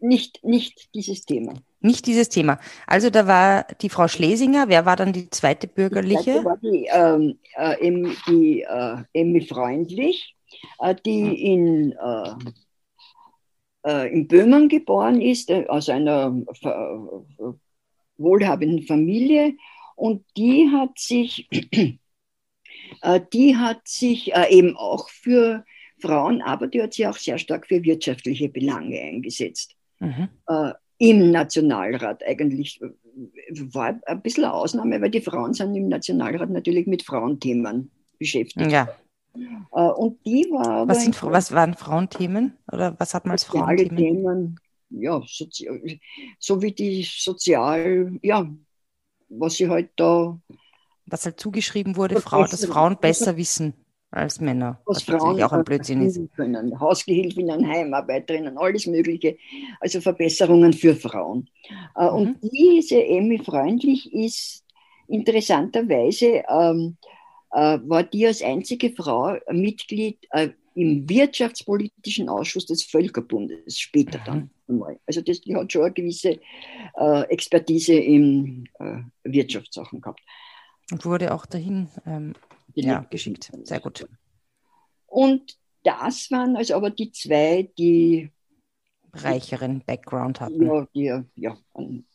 nicht, 0.00 0.44
nicht 0.44 0.94
dieses 0.94 1.24
Thema. 1.24 1.54
Nicht 1.80 2.06
dieses 2.06 2.28
Thema. 2.28 2.58
Also 2.86 3.10
da 3.10 3.26
war 3.26 3.66
die 3.80 3.90
Frau 3.90 4.08
Schlesinger, 4.08 4.68
wer 4.68 4.86
war 4.86 4.96
dann 4.96 5.12
die 5.12 5.28
zweite 5.30 5.66
bürgerliche? 5.66 6.16
Die 6.16 6.42
zweite 6.42 6.44
war 6.44 6.56
die, 6.56 6.88
ähm, 6.90 7.38
äh, 7.56 8.14
die 8.28 8.62
äh, 8.62 8.96
Emmy 9.12 9.42
Freundlich, 9.42 10.34
äh, 10.80 10.94
die 11.04 11.52
in, 11.52 11.92
äh, 11.92 12.34
äh, 13.86 14.12
in 14.12 14.28
Böhmen 14.28 14.68
geboren 14.68 15.20
ist, 15.20 15.50
äh, 15.50 15.66
aus 15.68 15.88
einer 15.88 16.34
wohlhabenden 18.16 18.86
Familie. 18.86 19.54
Und 19.96 20.24
die 20.36 20.70
hat 20.72 20.98
sich 20.98 21.48
die 23.32 23.56
hat 23.56 23.86
sich 23.86 24.32
eben 24.48 24.76
auch 24.76 25.08
für 25.08 25.64
Frauen, 26.04 26.42
aber 26.42 26.66
die 26.66 26.82
hat 26.82 26.92
sich 26.94 27.06
auch 27.06 27.16
sehr 27.16 27.38
stark 27.38 27.66
für 27.66 27.82
wirtschaftliche 27.82 28.48
Belange 28.48 29.00
eingesetzt. 29.00 29.74
Mhm. 30.00 30.28
Äh, 30.46 30.72
Im 30.98 31.30
Nationalrat 31.30 32.22
eigentlich 32.26 32.80
war 33.72 33.98
ein 34.06 34.22
bisschen 34.22 34.44
eine 34.44 34.52
Ausnahme, 34.52 35.00
weil 35.00 35.10
die 35.10 35.20
Frauen 35.20 35.54
sind 35.54 35.74
im 35.74 35.88
Nationalrat 35.88 36.50
natürlich 36.50 36.86
mit 36.86 37.02
Frauenthemen 37.02 37.90
beschäftigt. 38.18 38.70
Ja. 38.70 38.88
Und 39.70 40.24
die 40.24 40.46
war 40.50 40.86
was, 40.86 41.02
sind, 41.02 41.20
was 41.22 41.50
waren 41.52 41.74
Frauenthemen? 41.74 42.56
Oder 42.70 42.94
was 42.98 43.14
hat 43.14 43.24
man 43.24 43.32
als 43.32 43.44
Frauenthemen? 43.44 43.96
Themen, 43.96 44.60
ja, 44.90 45.20
so 46.38 46.62
wie 46.62 46.72
die 46.72 47.02
sozial, 47.02 48.12
ja, 48.22 48.48
was 49.28 49.54
sie 49.54 49.68
halt 49.68 49.90
da 49.96 50.38
was 51.06 51.26
halt 51.26 51.38
zugeschrieben 51.38 51.96
wurde, 51.96 52.20
Frau, 52.20 52.44
dass 52.46 52.64
Frauen 52.64 52.96
besser 52.98 53.36
wissen 53.36 53.74
als 54.14 54.40
Männer. 54.40 54.80
Was, 54.84 55.06
was 55.08 55.20
Frauen 55.20 55.42
auch 55.42 55.52
ein 55.52 55.64
Blödsinn 55.64 56.02
ist. 56.02 56.20
Können. 56.36 56.78
Hausgehilfinnen, 56.78 57.66
Heimarbeiterinnen, 57.66 58.56
alles 58.58 58.86
Mögliche. 58.86 59.36
Also 59.80 60.00
Verbesserungen 60.00 60.72
für 60.72 60.94
Frauen. 60.94 61.48
Äh, 61.96 62.04
mhm. 62.04 62.10
Und 62.10 62.38
diese 62.42 63.04
Emmy 63.04 63.38
Freundlich 63.38 64.12
ist 64.12 64.64
interessanterweise, 65.08 66.42
ähm, 66.48 66.96
äh, 67.52 67.78
war 67.84 68.02
die 68.02 68.26
als 68.26 68.42
einzige 68.42 68.90
Frau 68.90 69.36
Mitglied 69.50 70.18
äh, 70.30 70.50
im 70.74 71.08
wirtschaftspolitischen 71.08 72.28
Ausschuss 72.28 72.66
des 72.66 72.82
Völkerbundes, 72.82 73.78
später 73.78 74.18
mhm. 74.18 74.24
dann 74.24 74.50
einmal. 74.68 74.98
Also 75.06 75.20
das, 75.20 75.40
die 75.40 75.54
hat 75.54 75.72
schon 75.72 75.82
eine 75.82 75.92
gewisse 75.92 76.40
äh, 76.96 77.20
Expertise 77.28 77.94
in 77.94 78.68
äh, 78.80 79.02
Wirtschaftssachen 79.24 80.00
gehabt. 80.00 80.20
Und 80.90 81.04
wurde 81.04 81.32
auch 81.32 81.46
dahin 81.46 81.88
ähm, 82.06 82.34
ja, 82.74 83.06
geschickt. 83.10 83.50
Sehr 83.62 83.80
gut. 83.80 84.06
Und 85.06 85.56
das 85.82 86.30
waren 86.30 86.56
also 86.56 86.74
aber 86.74 86.90
die 86.90 87.12
zwei, 87.12 87.70
die 87.78 88.30
reicheren 89.12 89.82
Background 89.84 90.40
hatten. 90.40 90.66
Ja, 90.66 90.86
die 90.94 91.40
ja, 91.40 91.56
einen 91.74 92.06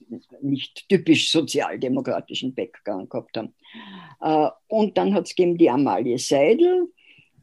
nicht 0.42 0.88
typisch 0.90 1.32
sozialdemokratischen 1.32 2.54
Background 2.54 3.10
gehabt 3.10 3.38
haben. 3.38 3.54
Äh, 4.22 4.50
und 4.68 4.98
dann 4.98 5.14
hat 5.14 5.26
es 5.26 5.36
gegeben 5.36 5.58
die 5.58 5.70
Amalie 5.70 6.18
Seidel, 6.18 6.92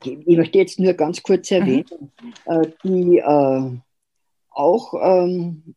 ich 0.05 0.37
möchte 0.37 0.59
jetzt 0.59 0.79
nur 0.79 0.93
ganz 0.93 1.23
kurz 1.23 1.51
mhm. 1.51 1.57
erwähnen, 1.57 2.13
mhm. 2.47 2.73
die 2.85 3.19
äh, 3.19 3.81
auch 4.51 4.95
ähm, 5.01 5.63
äh, 5.67 5.76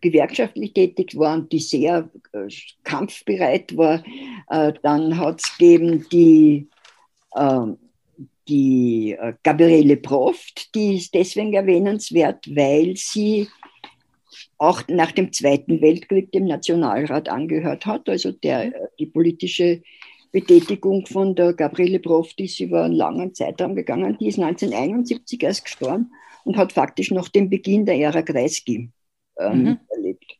gewerkschaftlich 0.00 0.72
tätig 0.72 1.16
war 1.16 1.34
und 1.34 1.52
die 1.52 1.60
sehr 1.60 2.10
äh, 2.32 2.48
kampfbereit 2.84 3.76
war. 3.76 4.02
Äh, 4.50 4.72
dann 4.82 5.16
hat 5.16 5.40
es 5.42 5.56
gegeben 5.56 6.06
die, 6.12 6.68
ähm, 7.36 7.78
die 8.48 9.16
äh, 9.18 9.34
Gabriele 9.42 9.96
Proft, 9.96 10.74
die 10.74 10.96
ist 10.96 11.14
deswegen 11.14 11.54
erwähnenswert, 11.54 12.46
weil 12.54 12.96
sie 12.96 13.48
auch 14.58 14.82
nach 14.88 15.12
dem 15.12 15.32
Zweiten 15.32 15.80
Weltkrieg 15.80 16.32
dem 16.32 16.46
Nationalrat 16.46 17.28
angehört 17.28 17.86
hat. 17.86 18.08
Also 18.08 18.32
der, 18.32 18.66
äh, 18.66 18.88
die 18.98 19.06
politische 19.06 19.82
Betätigung 20.30 21.06
von 21.06 21.34
der 21.34 21.54
Gabriele 21.54 22.00
Proft 22.00 22.40
ist 22.40 22.60
über 22.60 22.84
einen 22.84 22.94
langen 22.94 23.34
Zeitraum 23.34 23.74
gegangen. 23.74 24.18
Die 24.20 24.28
ist 24.28 24.38
1971 24.38 25.42
erst 25.42 25.64
gestorben 25.64 26.12
und 26.44 26.56
hat 26.56 26.72
faktisch 26.72 27.10
noch 27.10 27.28
den 27.28 27.48
Beginn 27.48 27.86
der 27.86 27.96
Ära 27.96 28.22
Kreisky 28.22 28.90
ähm, 29.38 29.62
mhm. 29.62 29.78
erlebt. 29.88 30.38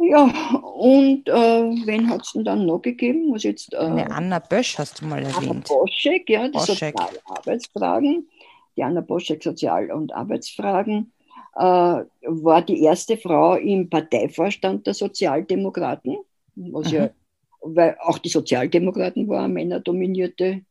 Ja, 0.00 0.24
und 0.62 1.28
äh, 1.28 1.32
wen 1.32 2.08
hat 2.08 2.22
es 2.22 2.32
denn 2.32 2.44
dann 2.44 2.66
noch 2.66 2.80
gegeben? 2.80 3.32
Was 3.32 3.42
jetzt, 3.42 3.74
äh, 3.74 3.78
Eine 3.78 4.10
Anna 4.10 4.38
Bösch 4.38 4.78
hast 4.78 5.00
du 5.00 5.06
mal 5.06 5.22
erwähnt. 5.22 5.50
Anna 5.50 5.62
Boschek, 5.66 6.30
ja, 6.30 6.46
die 6.46 6.52
Boschek. 6.52 6.94
Sozialarbeitsfragen. 6.96 8.28
Die 8.76 8.84
Anna 8.84 9.00
Boschek, 9.00 9.42
Sozial- 9.42 9.90
und 9.90 10.14
Arbeitsfragen, 10.14 11.12
äh, 11.56 11.60
war 11.60 12.62
die 12.62 12.84
erste 12.84 13.16
Frau 13.16 13.56
im 13.56 13.90
Parteivorstand 13.90 14.86
der 14.86 14.94
Sozialdemokraten, 14.94 16.18
was 16.54 16.92
mhm. 16.92 16.96
ja, 16.96 17.10
weil 17.60 17.96
auch 18.00 18.18
die 18.18 18.28
Sozialdemokraten 18.28 19.26
war 19.26 19.44
eine 19.44 19.52
männerdominierte 19.52 20.62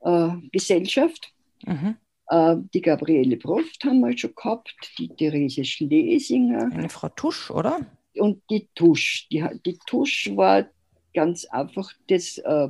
äh, 0.00 0.28
Gesellschaft. 0.52 1.32
Mhm. 1.66 1.96
Äh, 2.28 2.56
die 2.74 2.80
Gabriele 2.80 3.36
Proft 3.36 3.84
haben 3.84 4.00
wir 4.00 4.16
schon 4.16 4.34
gehabt, 4.34 4.74
die 4.98 5.08
Therese 5.08 5.64
Schlesinger. 5.64 6.70
Eine 6.72 6.88
Frau 6.88 7.08
Tusch, 7.08 7.50
oder? 7.50 7.86
Und 8.14 8.42
die 8.50 8.68
Tusch. 8.74 9.28
Die, 9.30 9.44
die 9.64 9.78
Tusch 9.86 10.30
war 10.34 10.68
ganz 11.14 11.44
einfach 11.46 11.90
das 12.08 12.38
äh, 12.38 12.68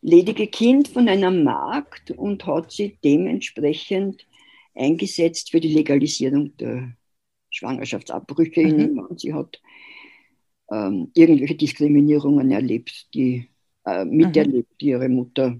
ledige 0.00 0.46
Kind 0.46 0.88
von 0.88 1.08
einer 1.08 1.30
Magd 1.30 2.10
und 2.12 2.46
hat 2.46 2.70
sich 2.70 2.98
dementsprechend 3.02 4.26
eingesetzt 4.74 5.50
für 5.50 5.60
die 5.60 5.72
Legalisierung 5.72 6.56
der 6.56 6.92
Schwangerschaftsabbrüche 7.50 8.62
mhm. 8.62 8.68
in 8.68 8.80
ihm. 8.80 9.08
sie 9.16 9.32
hat 9.32 9.60
ähm, 10.70 11.10
irgendwelche 11.14 11.54
Diskriminierungen 11.56 12.50
erlebt, 12.50 13.08
die 13.14 13.48
äh, 13.86 14.04
miterlebt, 14.04 14.72
mhm. 14.72 14.78
die 14.80 14.86
ihre 14.86 15.08
Mutter 15.08 15.56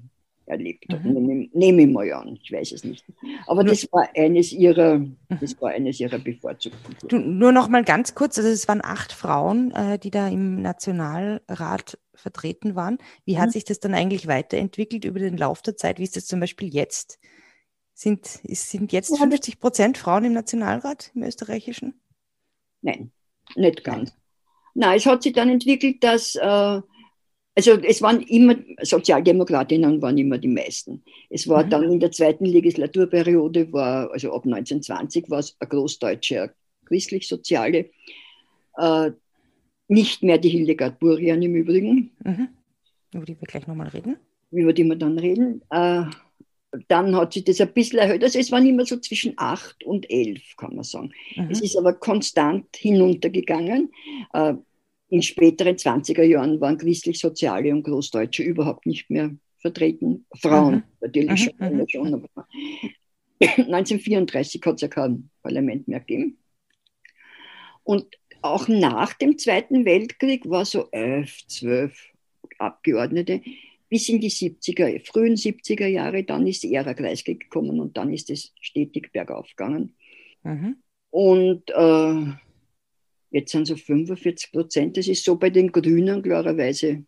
erlebt 0.46 0.92
hat. 0.92 1.04
Mhm. 1.04 1.50
Nehme 1.52 1.82
ich 1.82 1.88
mal 1.88 2.12
an, 2.12 2.38
ich 2.42 2.52
weiß 2.52 2.72
es 2.72 2.84
nicht. 2.84 3.04
Aber 3.46 3.64
das 3.64 3.90
war 3.92 4.08
eines 4.14 4.52
ihrer, 4.52 4.98
mhm. 4.98 5.16
das 5.40 5.60
war 5.60 5.70
eines 5.70 6.00
ihrer 6.00 6.18
bevorzugten. 6.18 6.96
Du, 7.08 7.18
nur 7.18 7.52
noch 7.52 7.68
mal 7.68 7.84
ganz 7.84 8.14
kurz, 8.14 8.38
also 8.38 8.50
es 8.50 8.68
waren 8.68 8.82
acht 8.84 9.12
Frauen, 9.12 9.70
äh, 9.72 9.98
die 9.98 10.10
da 10.10 10.28
im 10.28 10.60
Nationalrat 10.60 11.98
vertreten 12.14 12.74
waren. 12.74 12.98
Wie 13.24 13.38
hat 13.38 13.48
mhm. 13.48 13.52
sich 13.52 13.64
das 13.64 13.80
dann 13.80 13.94
eigentlich 13.94 14.26
weiterentwickelt 14.26 15.04
über 15.04 15.18
den 15.18 15.36
Lauf 15.36 15.62
der 15.62 15.76
Zeit? 15.76 15.98
Wie 15.98 16.04
ist 16.04 16.16
das 16.16 16.26
zum 16.26 16.40
Beispiel 16.40 16.72
jetzt? 16.72 17.18
Sind, 17.94 18.26
sind 18.26 18.92
jetzt 18.92 19.10
ja, 19.10 19.16
50 19.16 19.60
Prozent 19.60 19.98
Frauen 19.98 20.24
im 20.24 20.32
Nationalrat, 20.32 21.12
im 21.14 21.22
österreichischen? 21.22 21.94
Nein, 22.82 23.12
nicht 23.54 23.84
ganz. 23.84 24.12
Nein, 24.74 24.96
es 24.96 25.06
hat 25.06 25.22
sich 25.22 25.32
dann 25.32 25.48
entwickelt, 25.48 26.02
dass 26.02 26.34
äh, 26.34 26.80
also 27.56 27.72
es 27.72 28.02
waren 28.02 28.20
immer, 28.22 28.56
Sozialdemokratinnen 28.82 30.02
waren 30.02 30.18
immer 30.18 30.38
die 30.38 30.48
meisten. 30.48 31.02
Es 31.30 31.46
war 31.48 31.64
mhm. 31.64 31.70
dann 31.70 31.82
in 31.84 32.00
der 32.00 32.10
zweiten 32.10 32.46
Legislaturperiode, 32.46 33.72
war, 33.72 34.10
also 34.12 34.32
ab 34.32 34.44
1920 34.44 35.30
war 35.30 35.38
es 35.38 35.56
eine 35.60 35.68
großdeutsche 35.68 36.52
christlich-soziale, 36.86 37.90
äh, 38.76 39.10
nicht 39.88 40.22
mehr 40.22 40.38
die 40.38 40.48
Hildegard 40.48 40.98
Burian 40.98 41.42
im 41.42 41.54
Übrigen. 41.54 42.10
Mhm. 42.24 42.48
Über 43.12 43.24
die 43.24 43.40
wir 43.40 43.46
gleich 43.46 43.66
nochmal 43.66 43.88
reden. 43.88 44.16
Über 44.50 44.72
die 44.72 44.84
wir 44.84 44.96
dann 44.96 45.18
reden. 45.18 45.62
Äh, 45.70 46.04
dann 46.88 47.14
hat 47.14 47.32
sich 47.32 47.44
das 47.44 47.60
ein 47.60 47.72
bisschen 47.72 48.00
erhöht. 48.00 48.24
Also 48.24 48.38
es 48.38 48.50
waren 48.50 48.66
immer 48.66 48.84
so 48.84 48.98
zwischen 48.98 49.34
acht 49.36 49.84
und 49.84 50.10
elf, 50.10 50.42
kann 50.56 50.74
man 50.74 50.84
sagen. 50.84 51.12
Mhm. 51.36 51.50
Es 51.50 51.60
ist 51.60 51.76
aber 51.76 51.92
konstant 51.92 52.66
hinuntergegangen. 52.76 53.92
Äh, 54.32 54.54
in 55.14 55.22
späteren 55.22 55.76
20er 55.76 56.24
Jahren 56.24 56.60
waren 56.60 56.76
christlich-soziale 56.76 57.70
und 57.72 57.84
Großdeutsche 57.84 58.42
überhaupt 58.42 58.84
nicht 58.84 59.08
mehr 59.10 59.30
vertreten. 59.58 60.26
Frauen 60.34 60.74
mhm. 60.74 60.82
natürlich 61.00 61.52
mhm. 61.56 61.86
schon, 61.86 61.88
schon, 61.88 62.14
aber 62.14 62.48
1934 63.40 64.60
hat 64.64 64.74
es 64.74 64.80
ja 64.80 64.88
kein 64.88 65.30
Parlament 65.40 65.86
mehr 65.86 66.00
gegeben. 66.00 66.38
Und 67.84 68.06
auch 68.42 68.66
nach 68.66 69.12
dem 69.14 69.38
Zweiten 69.38 69.84
Weltkrieg 69.84 70.50
war 70.50 70.64
so 70.64 70.88
elf, 70.90 71.46
zwölf 71.46 71.96
Abgeordnete 72.58 73.40
bis 73.88 74.08
in 74.08 74.20
die 74.20 74.30
70er, 74.30 75.00
frühen 75.06 75.36
70er 75.36 75.86
Jahre. 75.86 76.24
Dann 76.24 76.44
ist 76.48 76.64
die 76.64 76.74
Ära 76.74 76.92
Kreisky 76.92 77.36
gekommen 77.36 77.78
und 77.78 77.96
dann 77.96 78.12
ist 78.12 78.30
es 78.30 78.52
stetig 78.60 79.12
bergauf 79.12 79.46
gegangen. 79.50 79.94
Mhm. 80.42 80.78
Und 81.10 81.70
äh, 81.70 82.32
Jetzt 83.34 83.50
sind 83.50 83.62
es 83.62 83.68
so 83.70 83.76
45 83.76 84.52
Prozent. 84.52 84.96
Das 84.96 85.08
ist 85.08 85.24
so 85.24 85.34
bei 85.34 85.50
den 85.50 85.72
Grünen 85.72 86.22
klarerweise 86.22 87.04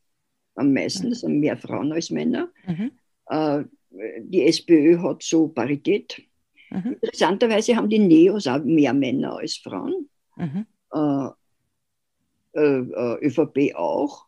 am 0.56 0.73
meisten, 0.73 1.11
das 1.11 1.21
sind 1.21 1.38
mehr 1.38 1.56
Frauen 1.56 1.92
als 1.92 2.11
Männer. 2.11 2.50
Mhm. 2.66 2.90
Äh, 3.26 3.62
die 4.18 4.42
SPÖ 4.42 4.99
hat 4.99 5.23
so 5.23 5.47
Parität. 5.47 6.21
Mhm. 6.71 6.97
Interessanterweise 7.00 7.76
haben 7.76 7.88
die 7.88 8.00
Neos 8.00 8.49
auch 8.49 8.64
mehr 8.64 8.92
Männer 8.92 9.37
als 9.37 9.56
Frauen. 9.59 10.09
Mhm. 10.35 10.66
Äh, 10.92 11.28
äh, 12.54 13.26
ÖVP 13.26 13.76
auch, 13.76 14.26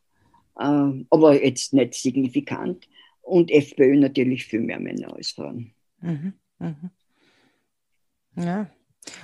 äh, 0.57 1.05
aber 1.11 1.45
jetzt 1.45 1.73
nicht 1.73 1.95
signifikant. 1.95 2.89
Und 3.23 3.51
FPÖ 3.51 3.97
natürlich 3.97 4.45
viel 4.45 4.61
mehr 4.61 4.79
Männer 4.79 5.17
als 5.17 5.33
Frauen. 5.33 5.73
Mhm. 6.01 6.35
Mhm. 6.61 6.91
Ja. 8.37 8.71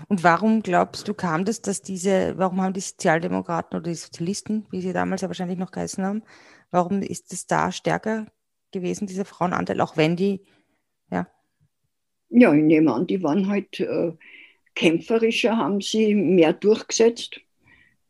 Und 0.09 0.23
warum 0.25 0.63
glaubst 0.63 1.09
du, 1.09 1.15
kam 1.15 1.45
das, 1.45 1.63
dass 1.63 1.83
diese, 1.83 2.37
warum 2.37 2.61
haben 2.61 2.75
die 2.75 2.81
Sozialdemokraten 2.81 3.79
oder 3.79 3.91
die 3.91 3.97
Sozialisten, 3.97 4.67
wie 4.71 4.81
sie 4.81 4.93
damals 4.93 5.23
ja 5.23 5.29
wahrscheinlich 5.29 5.59
noch 5.59 5.71
geheißen 5.71 6.05
haben, 6.05 6.23
warum 6.71 7.03
ist 7.03 7.33
es 7.33 7.47
da 7.47 7.73
stärker 7.73 8.27
gewesen, 8.73 9.07
dieser 9.07 9.25
Frauenanteil, 9.25 9.81
auch 9.81 9.97
wenn 9.97 10.17
die, 10.17 10.41
ja? 11.11 11.29
Ja, 12.29 12.53
ich 12.53 12.63
nehme 12.63 12.93
an, 12.93 13.07
die 13.07 13.23
waren 13.23 13.49
halt 13.49 13.81
äh, 13.81 14.13
kämpferischer, 14.75 15.57
haben 15.57 15.81
sie 15.81 16.15
mehr 16.15 16.53
durchgesetzt. 16.53 17.41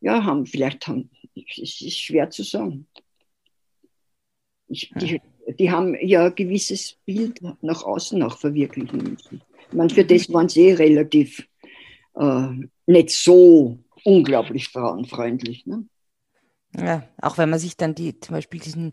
Ja, 0.01 0.25
haben, 0.25 0.47
vielleicht 0.47 0.87
haben, 0.87 1.11
es 1.35 1.81
ist 1.81 1.99
schwer 1.99 2.31
zu 2.31 2.43
sagen. 2.43 2.87
Ich, 4.69 4.91
die, 4.97 5.21
die 5.59 5.71
haben 5.71 5.97
ja 6.01 6.27
ein 6.27 6.35
gewisses 6.35 6.97
Bild 7.05 7.41
nach 7.63 7.83
außen 7.83 8.23
auch 8.23 8.39
verwirklichen 8.39 8.99
müssen. 8.99 9.43
Ich 9.69 9.75
meine, 9.75 9.91
für 9.91 10.05
das 10.05 10.33
waren 10.33 10.49
sie 10.49 10.69
eh 10.69 10.75
relativ 10.75 11.47
äh, 12.15 12.49
nicht 12.87 13.11
so 13.11 13.79
unglaublich 14.05 14.69
frauenfreundlich. 14.69 15.67
Ne? 15.67 15.87
Ja, 16.77 17.05
auch 17.21 17.39
wenn 17.39 17.51
man 17.51 17.59
sich 17.59 17.77
dann 17.77 17.95
die, 17.95 18.19
zum 18.21 18.35
Beispiel 18.35 18.61
diesen, 18.61 18.93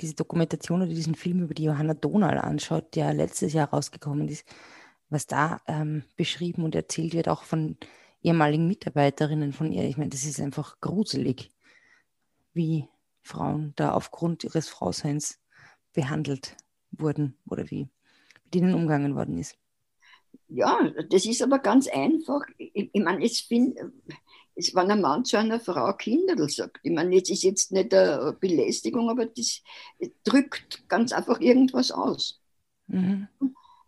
diese 0.00 0.14
Dokumentation 0.14 0.82
oder 0.82 0.92
diesen 0.92 1.14
Film 1.14 1.40
über 1.42 1.54
die 1.54 1.64
Johanna 1.64 1.94
Donal 1.94 2.38
anschaut, 2.38 2.94
der 2.94 3.14
letztes 3.14 3.52
Jahr 3.52 3.70
rausgekommen 3.70 4.28
ist, 4.28 4.46
was 5.08 5.26
da 5.26 5.60
ähm, 5.66 6.04
beschrieben 6.16 6.64
und 6.64 6.74
erzählt 6.74 7.14
wird, 7.14 7.28
auch 7.28 7.42
von 7.42 7.76
ehemaligen 8.22 8.66
Mitarbeiterinnen 8.66 9.52
von 9.52 9.72
ihr. 9.72 9.84
Ich 9.84 9.96
meine, 9.96 10.10
das 10.10 10.24
ist 10.24 10.40
einfach 10.40 10.80
gruselig, 10.80 11.50
wie 12.54 12.88
Frauen 13.22 13.72
da 13.76 13.92
aufgrund 13.92 14.44
ihres 14.44 14.68
Frauseins 14.68 15.40
behandelt 15.92 16.56
wurden 16.90 17.36
oder 17.46 17.70
wie 17.70 17.88
mit 18.44 18.54
ihnen 18.54 18.74
umgegangen 18.74 19.14
worden 19.14 19.38
ist. 19.38 19.56
Ja, 20.54 20.90
das 21.08 21.24
ist 21.24 21.42
aber 21.42 21.58
ganz 21.58 21.88
einfach. 21.88 22.42
Ich, 22.58 22.90
ich 22.92 23.02
meine, 23.02 23.24
es, 23.24 23.40
find, 23.40 23.78
es, 24.54 24.74
wenn 24.74 24.90
ein 24.90 25.00
Mann 25.00 25.24
zu 25.24 25.38
einer 25.38 25.58
Frau 25.60 25.92
Kinderl 25.94 26.48
sagt, 26.50 26.78
ich 26.82 26.92
meine, 26.92 27.14
jetzt 27.14 27.30
ist 27.30 27.42
jetzt 27.42 27.72
nicht 27.72 27.94
eine 27.94 28.36
Belästigung, 28.38 29.08
aber 29.08 29.26
das 29.26 29.62
drückt 30.24 30.86
ganz 30.88 31.12
einfach 31.12 31.40
irgendwas 31.40 31.90
aus. 31.90 32.40
Mhm. 32.86 33.28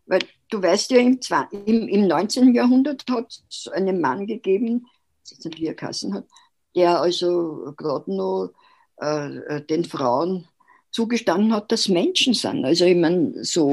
Weil 0.06 0.20
du 0.48 0.62
weißt 0.62 0.90
ja, 0.92 1.00
im, 1.00 1.18
im, 1.50 1.88
im 1.88 2.06
19. 2.06 2.54
Jahrhundert 2.54 3.04
hat 3.10 3.42
es 3.50 3.68
einen 3.68 4.00
Mann 4.00 4.26
gegeben, 4.26 4.86
jetzt 5.28 5.44
nicht 5.44 5.58
wie 5.58 5.66
er 5.66 5.74
Kassen 5.74 6.14
hat, 6.14 6.26
der 6.74 7.00
also 7.00 7.74
gerade 7.76 8.14
noch 8.14 8.52
äh, 8.96 9.60
den 9.62 9.84
Frauen 9.84 10.48
zugestanden 10.90 11.52
hat, 11.52 11.72
dass 11.72 11.88
Menschen 11.88 12.32
sind. 12.32 12.64
Also 12.64 12.86
ich 12.86 12.96
meine, 12.96 13.44
so. 13.44 13.70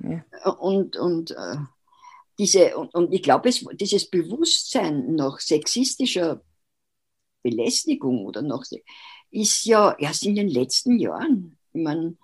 Ja. 0.00 0.50
Und, 0.50 0.96
und, 0.96 1.30
äh, 1.30 1.56
diese, 2.38 2.76
und, 2.76 2.94
und 2.94 3.12
ich 3.12 3.22
glaube, 3.22 3.50
dieses 3.74 4.10
Bewusstsein 4.10 5.14
nach 5.14 5.40
sexistischer 5.40 6.42
Belästigung 7.42 8.24
oder 8.24 8.42
noch 8.42 8.64
ist 9.30 9.64
ja 9.64 9.94
erst 9.98 10.24
in 10.24 10.34
den 10.34 10.48
letzten 10.48 10.98
Jahren. 10.98 11.58
Ich 11.72 11.82
meine, 11.82 12.16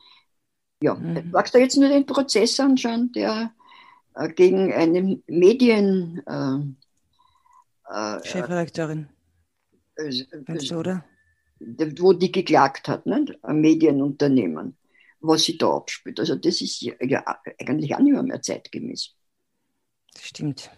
ja, 0.82 0.94
mhm. 0.94 1.30
magst 1.30 1.54
du 1.54 1.58
jetzt 1.58 1.76
nur 1.76 1.88
den 1.88 2.06
Prozess 2.06 2.58
anschauen, 2.58 3.12
der 3.12 3.52
äh, 4.14 4.28
gegen 4.28 4.72
eine 4.72 5.20
Medien 5.26 6.22
äh, 6.26 6.58
äh, 7.90 8.24
Chefredakteurin. 8.24 9.08
Äh, 9.96 10.08
äh, 10.08 10.74
oder? 10.74 11.04
wo 11.98 12.14
die 12.14 12.32
geklagt 12.32 12.88
hat, 12.88 13.04
ne? 13.04 13.26
ein 13.42 13.60
Medienunternehmen, 13.60 14.76
was 15.20 15.42
sie 15.42 15.58
da 15.58 15.76
abspielt. 15.76 16.18
Also 16.18 16.36
das 16.36 16.62
ist 16.62 16.80
ja, 16.80 16.94
ja 17.00 17.22
eigentlich 17.58 17.94
auch 17.94 18.00
nicht 18.00 18.22
mehr 18.22 18.40
zeitgemäß. 18.40 19.14
Stimmt. 20.18 20.70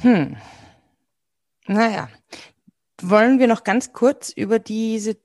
Hm. 0.00 0.36
Naja, 1.66 2.08
wollen 3.00 3.38
wir 3.38 3.46
noch 3.46 3.64
ganz 3.64 3.92
kurz 3.92 4.30
über 4.30 4.58
diese 4.58 5.16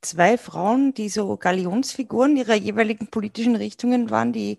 zwei 0.00 0.36
Frauen, 0.36 0.94
die 0.94 1.08
so 1.08 1.36
Galionsfiguren 1.36 2.36
ihrer 2.36 2.54
jeweiligen 2.54 3.08
politischen 3.08 3.56
Richtungen 3.56 4.10
waren, 4.10 4.32
die 4.32 4.58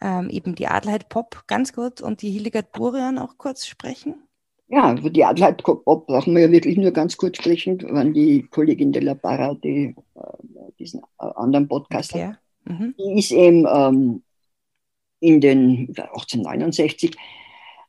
ähm, 0.00 0.28
eben 0.30 0.54
die 0.54 0.66
Adelheid 0.66 1.08
Popp 1.08 1.44
ganz 1.46 1.72
kurz 1.72 2.00
und 2.00 2.22
die 2.22 2.30
Hildegard 2.30 2.72
Burian 2.72 3.18
auch 3.18 3.38
kurz 3.38 3.66
sprechen? 3.66 4.14
Ja, 4.68 4.94
über 4.96 5.10
die 5.10 5.24
Adelheid 5.24 5.62
Popp 5.62 6.06
brauchen 6.06 6.34
wir 6.34 6.42
ja 6.42 6.50
wirklich 6.50 6.76
nur 6.76 6.90
ganz 6.90 7.16
kurz 7.16 7.38
sprechen, 7.38 7.78
wenn 7.90 8.14
die 8.14 8.42
Kollegin 8.42 8.92
de 8.92 9.02
la 9.02 9.14
Barra, 9.14 9.54
die 9.54 9.94
äh, 10.14 10.72
diesen 10.78 11.00
äh, 11.20 11.26
anderen 11.36 11.68
Podcast 11.68 12.14
okay. 12.14 12.28
hat. 12.28 12.38
Mhm. 12.64 12.94
Die 12.98 13.18
ist 13.18 13.30
eben 13.30 13.66
ähm, 13.70 14.22
in 15.24 15.40
den 15.40 15.88
1869 15.96 17.16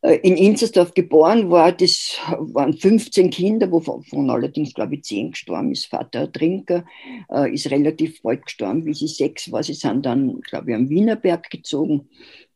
äh, 0.02 0.16
in 0.18 0.38
Inzersdorf 0.38 0.94
geboren 0.94 1.50
war. 1.50 1.72
Das 1.72 2.18
waren 2.40 2.74
15 2.74 3.30
Kinder, 3.30 3.72
wovon 3.72 4.30
allerdings, 4.30 4.74
glaube 4.74 4.96
ich, 4.96 5.04
10 5.04 5.32
gestorben 5.32 5.72
ist. 5.72 5.86
Vater 5.86 6.32
Trinker 6.32 6.86
äh, 7.30 7.54
ist 7.54 7.70
relativ 7.72 8.22
bald 8.22 8.46
gestorben, 8.46 8.86
wie 8.86 8.94
sie 8.94 9.08
sechs 9.08 9.52
war. 9.52 9.64
Sie 9.64 9.74
sind 9.74 10.06
dann, 10.06 10.42
glaube 10.42 10.72
ich, 10.72 10.76
am 10.76 10.90
Wienerberg 10.90 11.50
gezogen. 11.50 12.10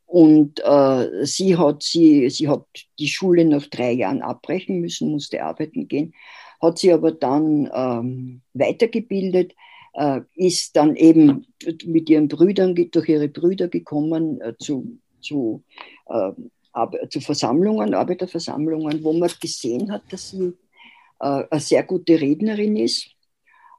Und 0.06 0.60
äh, 0.64 1.26
sie, 1.26 1.56
hat, 1.58 1.84
sie, 1.84 2.30
sie 2.30 2.48
hat 2.48 2.66
die 2.98 3.08
Schule 3.08 3.46
nach 3.46 3.68
drei 3.68 3.92
Jahren 3.92 4.24
abbrechen 4.24 4.80
müssen, 4.82 5.12
musste 5.12 5.44
arbeiten 5.44 5.88
gehen, 5.88 6.14
hat 6.62 6.80
sie 6.80 6.92
aber 6.92 7.12
dann 7.12 7.70
ähm, 7.72 8.42
weitergebildet, 8.54 9.54
ist 10.36 10.76
dann 10.76 10.96
eben 10.96 11.48
mit 11.86 12.10
ihren 12.10 12.28
Brüdern, 12.28 12.76
durch 12.76 13.10
ihre 13.10 13.28
Brüder 13.28 13.68
gekommen 13.68 14.40
äh, 14.40 14.54
zu, 14.58 14.98
zu 15.20 15.64
äh, 16.08 16.32
zu 17.10 17.20
Versammlungen, 17.20 17.94
Arbeiterversammlungen, 17.94 19.04
wo 19.04 19.14
man 19.14 19.30
gesehen 19.42 19.92
hat, 19.92 20.04
dass 20.12 20.30
sie 20.30 20.54
äh, 21.20 21.44
eine 21.50 21.60
sehr 21.60 21.84
gute 21.84 22.20
Rednerin 22.22 22.76
ist. 22.78 23.12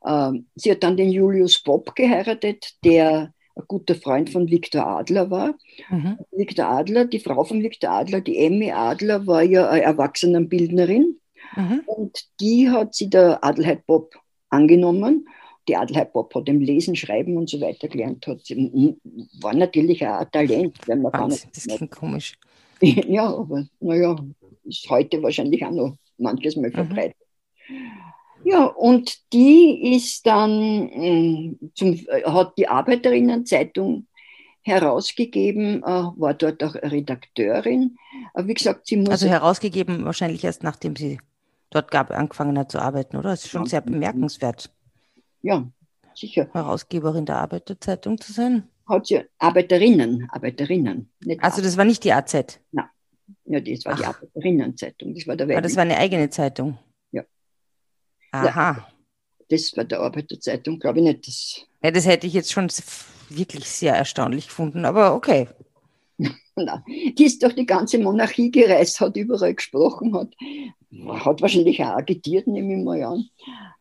Ähm, 0.04 0.46
sie 0.54 0.70
hat 0.70 0.82
dann 0.82 0.96
den 0.96 1.10
Julius 1.10 1.62
Bob 1.62 1.94
geheiratet, 1.94 2.74
der 2.84 3.32
ein 3.54 3.64
guter 3.66 3.94
Freund 3.94 4.30
von 4.30 4.50
Viktor 4.50 4.86
Adler 4.86 5.30
war. 5.30 5.54
Mhm. 5.90 6.18
Viktor 6.32 6.66
Adler, 6.66 7.04
die 7.04 7.20
Frau 7.20 7.44
von 7.44 7.62
Viktor 7.62 7.90
Adler, 7.90 8.20
die 8.20 8.38
Emmy 8.38 8.70
Adler, 8.70 9.26
war 9.26 9.42
ja 9.42 9.68
eine 9.68 9.82
Erwachsenenbildnerin. 9.82 11.16
Mhm. 11.56 11.82
Und 11.86 12.24
die 12.40 12.70
hat 12.70 12.94
sie 12.94 13.10
der 13.10 13.44
Adelheid 13.44 13.86
Bob 13.86 14.14
angenommen. 14.48 15.28
Die 15.70 15.76
Adelheid 15.76 16.10
hat 16.12 16.48
im 16.48 16.60
Lesen, 16.60 16.96
Schreiben 16.96 17.36
und 17.36 17.48
so 17.48 17.60
weiter 17.60 17.86
gelernt. 17.86 18.26
Hat 18.26 18.44
sie, 18.44 18.96
war 19.40 19.54
natürlich 19.54 20.04
auch 20.04 20.18
ein 20.18 20.30
Talent. 20.32 20.76
Wenn 20.86 21.02
man 21.02 21.12
Wahnsinn, 21.12 21.50
das 21.54 21.66
klingt 21.66 21.92
komisch. 21.92 22.36
Ja, 22.82 23.26
aber 23.26 23.66
naja, 23.80 24.16
ist 24.64 24.88
heute 24.88 25.22
wahrscheinlich 25.22 25.62
auch 25.64 25.70
noch 25.70 25.96
manches 26.16 26.56
Mal 26.56 26.70
mhm. 26.70 26.74
verbreitet. 26.74 27.16
Mhm. 27.68 27.74
Ja, 28.44 28.64
und 28.64 29.32
die 29.32 29.94
ist 29.94 30.26
dann 30.26 30.88
äh, 30.88 31.54
zum, 31.74 31.92
äh, 31.92 32.22
hat 32.24 32.56
die 32.56 32.68
Arbeiterinnenzeitung 32.68 34.06
herausgegeben, 34.62 35.82
äh, 35.82 35.86
war 35.86 36.34
dort 36.34 36.64
auch 36.64 36.74
Redakteurin. 36.74 37.96
Wie 38.34 38.54
gesagt, 38.54 38.86
sie 38.86 38.96
muss. 38.96 39.10
Also 39.10 39.28
herausgegeben 39.28 40.04
wahrscheinlich 40.04 40.42
erst 40.42 40.62
nachdem 40.62 40.96
sie 40.96 41.20
dort 41.70 41.90
gab, 41.90 42.10
angefangen 42.10 42.58
hat 42.58 42.72
zu 42.72 42.80
arbeiten, 42.80 43.16
oder? 43.16 43.30
Das 43.30 43.44
ist 43.44 43.50
schon 43.50 43.66
sehr 43.66 43.80
bemerkenswert. 43.80 44.70
Ja, 45.42 45.70
sicher. 46.14 46.48
Herausgeberin 46.52 47.26
der 47.26 47.36
Arbeiterzeitung 47.36 48.20
zu 48.20 48.32
sein 48.32 48.68
hat 48.90 49.06
sie 49.06 49.22
Arbeiterinnen, 49.38 50.28
Arbeiterinnen. 50.30 51.10
also 51.38 51.62
das 51.62 51.76
war 51.76 51.84
nicht 51.84 52.04
die 52.04 52.12
AZ? 52.12 52.60
Nein, 52.72 52.86
ja, 53.44 53.60
das 53.60 53.84
war 53.84 53.92
Ach. 53.94 53.98
die 53.98 54.04
Arbeiterinnenzeitung. 54.04 55.14
Das 55.14 55.26
war 55.26 55.36
der 55.36 55.46
Aber 55.46 55.60
das 55.60 55.76
war 55.76 55.82
eine 55.82 55.96
eigene 55.96 56.28
Zeitung? 56.30 56.78
Ja. 57.12 57.24
Aha. 58.32 58.88
Das 59.48 59.76
war 59.76 59.84
der 59.84 60.00
Arbeiterzeitung, 60.00 60.78
glaube 60.78 60.98
ich 60.98 61.04
nicht. 61.04 61.26
Das, 61.26 61.66
ja, 61.82 61.90
das 61.90 62.06
hätte 62.06 62.26
ich 62.26 62.34
jetzt 62.34 62.52
schon 62.52 62.68
wirklich 63.28 63.68
sehr 63.68 63.94
erstaunlich 63.94 64.48
gefunden, 64.48 64.84
aber 64.84 65.14
okay. 65.14 65.48
Nein, 66.56 66.82
die 67.16 67.24
ist 67.24 67.42
durch 67.42 67.54
die 67.54 67.66
ganze 67.66 67.98
Monarchie 67.98 68.50
gereist, 68.50 69.00
hat 69.00 69.16
überall 69.16 69.54
gesprochen, 69.54 70.14
hat, 70.14 70.34
hat 71.24 71.40
wahrscheinlich 71.40 71.82
auch 71.82 71.96
agitiert, 71.96 72.46
nehme 72.46 72.76
ich 72.76 72.84
mal 72.84 73.02
an. 73.02 73.28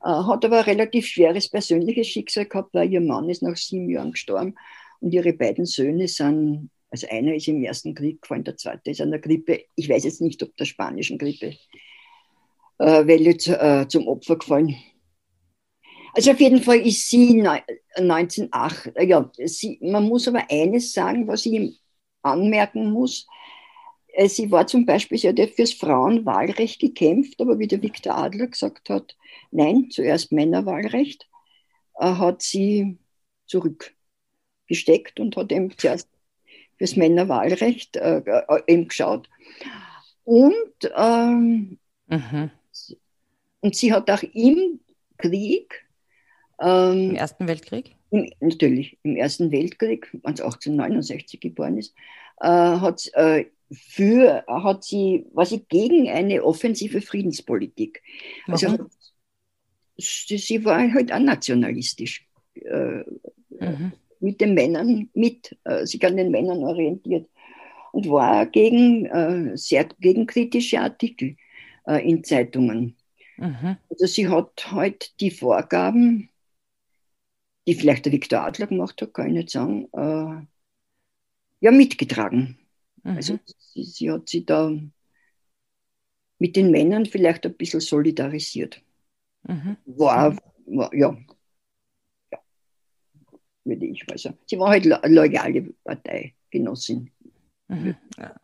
Äh, 0.04 0.10
hat 0.10 0.46
aber 0.46 0.60
ein 0.60 0.64
relativ 0.64 1.08
schweres 1.08 1.50
persönliches 1.50 2.08
Schicksal 2.08 2.46
gehabt, 2.46 2.74
weil 2.74 2.92
ihr 2.92 3.02
Mann 3.02 3.30
ist 3.30 3.42
nach 3.42 3.58
sieben 3.58 3.90
Jahren 3.90 4.12
gestorben 4.12 4.56
und 5.00 5.14
ihre 5.14 5.34
beiden 5.34 5.66
Söhne 5.66 6.08
sind, 6.08 6.70
also 6.92 7.08
einer 7.10 7.36
ist 7.36 7.48
im 7.48 7.64
Ersten 7.64 7.94
Krieg 7.94 8.22
gefallen, 8.22 8.44
der 8.44 8.58
zweite 8.58 8.92
ist 8.92 9.02
an 9.02 9.12
der 9.12 9.20
Grippe, 9.20 9.66
ich 9.76 9.90
weiß 9.90 10.04
jetzt 10.06 10.22
nicht, 10.22 10.42
ob 10.42 10.56
der 10.58 10.66
spanischen 10.66 11.18
Grippe, 11.18 11.56
äh, 12.80 13.24
jetzt 13.24 13.48
äh, 13.48 13.86
zum 13.88 14.08
Opfer 14.08 14.38
gefallen. 14.38 14.76
Also 16.14 16.32
auf 16.32 16.40
jeden 16.40 16.62
Fall 16.62 16.80
ist 16.80 17.10
sie 17.10 17.46
1908, 17.96 18.94
ja, 19.02 19.30
sie, 19.46 19.78
man 19.82 20.06
muss 20.06 20.28
aber 20.28 20.46
eines 20.50 20.94
sagen, 20.94 21.28
was 21.28 21.46
ich 21.46 21.78
anmerken 22.22 22.92
muss. 22.92 23.28
Äh, 24.14 24.28
sie 24.28 24.52
war 24.52 24.68
zum 24.68 24.86
Beispiel, 24.86 25.18
sie 25.18 25.30
hat 25.30 25.40
ja 25.40 25.48
fürs 25.48 25.74
Frauenwahlrecht 25.74 26.80
gekämpft, 26.80 27.42
aber 27.42 27.60
wie 27.60 27.68
der 27.68 27.82
Viktor 27.82 28.18
Adler 28.18 28.48
gesagt 28.48 28.90
hat, 28.90 29.16
nein, 29.52 29.90
zuerst 29.92 30.32
Männerwahlrecht, 30.32 31.28
äh, 31.96 32.06
hat 32.06 32.42
sie 32.42 32.98
zurückgesteckt 33.46 35.20
und 35.20 35.36
hat 35.38 35.52
eben 35.52 35.76
zuerst 35.78 36.10
fürs 36.78 36.96
Männerwahlrecht 36.96 37.98
äh, 37.98 38.20
äh, 38.20 38.62
eben 38.68 38.88
geschaut. 38.88 39.30
Und, 40.24 40.92
ähm, 40.96 41.80
mhm. 42.08 42.52
und 43.60 43.76
sie 43.76 43.92
hat 43.92 44.10
auch 44.10 44.24
im 44.24 44.80
Krieg. 45.18 45.86
Ähm, 46.62 47.12
Im 47.12 47.16
Ersten 47.16 47.48
Weltkrieg? 47.48 47.96
Im, 48.12 48.30
natürlich, 48.40 48.98
im 49.04 49.16
Ersten 49.16 49.52
Weltkrieg, 49.52 50.10
als 50.24 50.42
1869 50.42 51.40
geboren 51.40 51.78
ist, 51.78 51.94
äh, 52.42 52.48
hat, 52.48 53.10
äh, 53.14 53.46
für, 53.72 54.44
hat 54.48 54.84
sie, 54.84 55.26
war 55.34 55.46
sie 55.46 55.64
gegen 55.70 56.10
eine 56.10 56.44
offensive 56.44 57.02
Friedenspolitik. 57.02 58.02
Also 58.48 58.68
Warum? 58.68 58.80
Also 58.82 60.38
sie, 60.38 60.66
war 60.66 60.92
halt 60.94 61.12
auch 61.12 61.20
nationalistisch. 61.20 62.26
Äh, 62.56 63.04
mhm. 63.50 63.92
Mit 64.22 64.42
den 64.42 64.54
Männern, 64.54 65.10
mit, 65.14 65.56
äh, 65.64 65.86
sich 65.86 66.04
an 66.06 66.18
den 66.18 66.32
Männern 66.32 66.64
orientiert. 66.64 67.28
Und 67.92 68.10
war 68.10 68.46
gegen 68.46 69.06
äh, 69.06 69.58
sehr 69.58 69.86
gegen 70.00 70.28
kritische 70.28 70.80
Artikel 70.80 71.38
äh, 71.88 72.08
in 72.08 72.24
Zeitungen. 72.24 72.96
Mhm. 73.38 73.78
Also 73.90 74.06
sie 74.06 74.28
hat 74.28 74.72
halt 74.72 75.20
die 75.22 75.32
Vorgaben, 75.32 76.30
die 77.68 77.76
vielleicht 77.76 78.06
der 78.06 78.14
Viktor 78.14 78.42
Adler 78.42 78.68
gemacht 78.68 79.02
hat, 79.02 79.14
kann 79.14 79.28
ich 79.28 79.34
nicht 79.34 79.50
sagen, 79.50 79.88
äh, 79.94 80.46
ja, 81.62 81.72
mitgetragen. 81.72 82.58
Mhm. 83.04 83.16
Also 83.16 83.40
sie, 83.74 83.84
sie, 83.84 84.12
hat 84.12 84.30
sich 84.30 84.46
da 84.46 84.72
mit 86.40 86.56
den 86.56 86.72
Männern 86.72 87.06
vielleicht 87.06 87.46
ein 87.46 87.54
bisschen 87.54 87.82
solidarisiert. 87.82 88.82
Mhm. 89.44 89.78
War, 89.86 90.38
war, 90.66 90.94
ja, 90.94 91.18
ja, 92.32 92.40
würde 93.66 93.86
ich 93.86 94.08
mal 94.08 94.18
sagen. 94.18 94.38
Sie 94.46 94.58
war 94.58 94.70
halt 94.70 94.86
loyale 94.86 95.74
Parteigenossin. 95.84 97.12
Mhm. 97.68 97.96
Ja. 98.18 98.36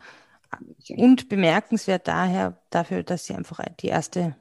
Und 0.96 1.28
bemerkenswert 1.28 2.08
daher 2.08 2.62
dafür, 2.70 3.04
dass 3.04 3.26
sie 3.26 3.34
einfach 3.34 3.60
die 3.82 3.88
erste 3.88 4.38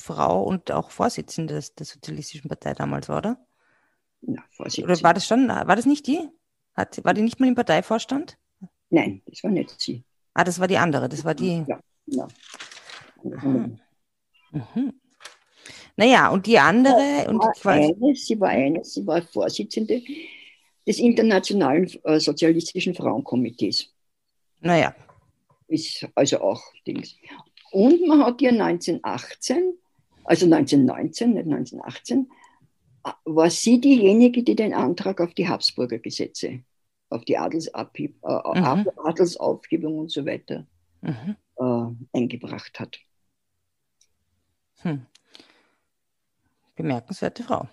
Frau 0.00 0.42
und 0.44 0.70
auch 0.70 0.90
Vorsitzende 0.90 1.54
des, 1.54 1.74
der 1.74 1.84
Sozialistischen 1.84 2.48
Partei 2.48 2.72
damals 2.72 3.08
war, 3.08 3.18
oder? 3.18 3.46
Ja, 4.22 4.42
Vorsitzende. 4.50 4.92
Oder 4.92 5.02
war 5.02 5.14
das 5.14 5.26
schon, 5.26 5.48
war 5.48 5.76
das 5.76 5.86
nicht 5.86 6.06
die? 6.06 6.28
Hat, 6.74 7.02
war 7.04 7.14
die 7.14 7.22
nicht 7.22 7.40
mal 7.40 7.48
im 7.48 7.54
Parteivorstand? 7.54 8.38
Nein, 8.90 9.22
das 9.26 9.42
war 9.42 9.50
nicht 9.50 9.80
sie. 9.80 10.04
Ah, 10.34 10.44
das 10.44 10.60
war 10.60 10.68
die 10.68 10.76
andere, 10.76 11.08
das 11.08 11.24
war 11.24 11.34
die. 11.34 11.64
Ja, 11.66 11.80
ja. 12.06 12.28
Mhm. 13.22 13.80
Mhm. 14.52 15.00
Naja, 15.96 16.28
und 16.28 16.46
die 16.46 16.58
andere. 16.58 17.26
Und 17.28 17.38
war 17.38 17.72
eine, 17.72 18.14
sie 18.14 18.40
war 18.40 18.48
eine, 18.48 18.84
sie 18.84 19.06
war 19.06 19.22
Vorsitzende 19.22 20.02
des 20.86 20.98
Internationalen 20.98 21.90
äh, 22.04 22.18
Sozialistischen 22.18 22.94
Frauenkomitees. 22.94 23.92
Naja. 24.60 24.94
Ist 25.68 26.06
also 26.14 26.40
auch 26.40 26.62
Dings. 26.86 27.16
Und 27.70 28.06
man 28.06 28.24
hat 28.24 28.40
ihr 28.40 28.50
1918 28.50 29.74
also 30.30 30.46
1919, 30.46 31.32
nicht 31.34 31.46
1918, 31.46 32.30
war 33.24 33.50
sie 33.50 33.80
diejenige, 33.80 34.42
die 34.42 34.54
den 34.54 34.74
Antrag 34.74 35.20
auf 35.20 35.34
die 35.34 35.48
Habsburger 35.48 35.98
Gesetze, 35.98 36.60
auf 37.08 37.24
die 37.24 37.38
Adelsabheb, 37.38 38.16
äh, 38.22 38.60
mhm. 38.60 38.88
Adelsaufhebung 39.04 39.98
und 39.98 40.10
so 40.10 40.26
weiter 40.26 40.66
mhm. 41.02 41.36
äh, 41.56 42.18
eingebracht 42.18 42.78
hat. 42.80 42.98
Hm. 44.82 45.06
Bemerkenswerte 46.76 47.42
Frau. 47.42 47.68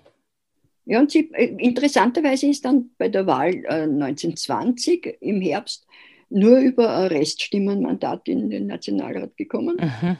Ja, 0.86 1.00
und 1.00 1.12
sie, 1.12 1.30
äh, 1.34 1.56
interessanterweise 1.58 2.48
ist 2.48 2.66
dann 2.66 2.92
bei 2.98 3.10
der 3.10 3.28
Wahl 3.28 3.56
äh, 3.66 3.84
1920 3.84 5.18
im 5.22 5.42
Herbst 5.42 5.86
nur 6.30 6.58
über 6.60 6.96
ein 6.96 7.08
Reststimmenmandat 7.08 8.28
in 8.28 8.50
den 8.50 8.68
Nationalrat 8.68 9.36
gekommen. 9.38 9.78
Mhm. 9.80 10.18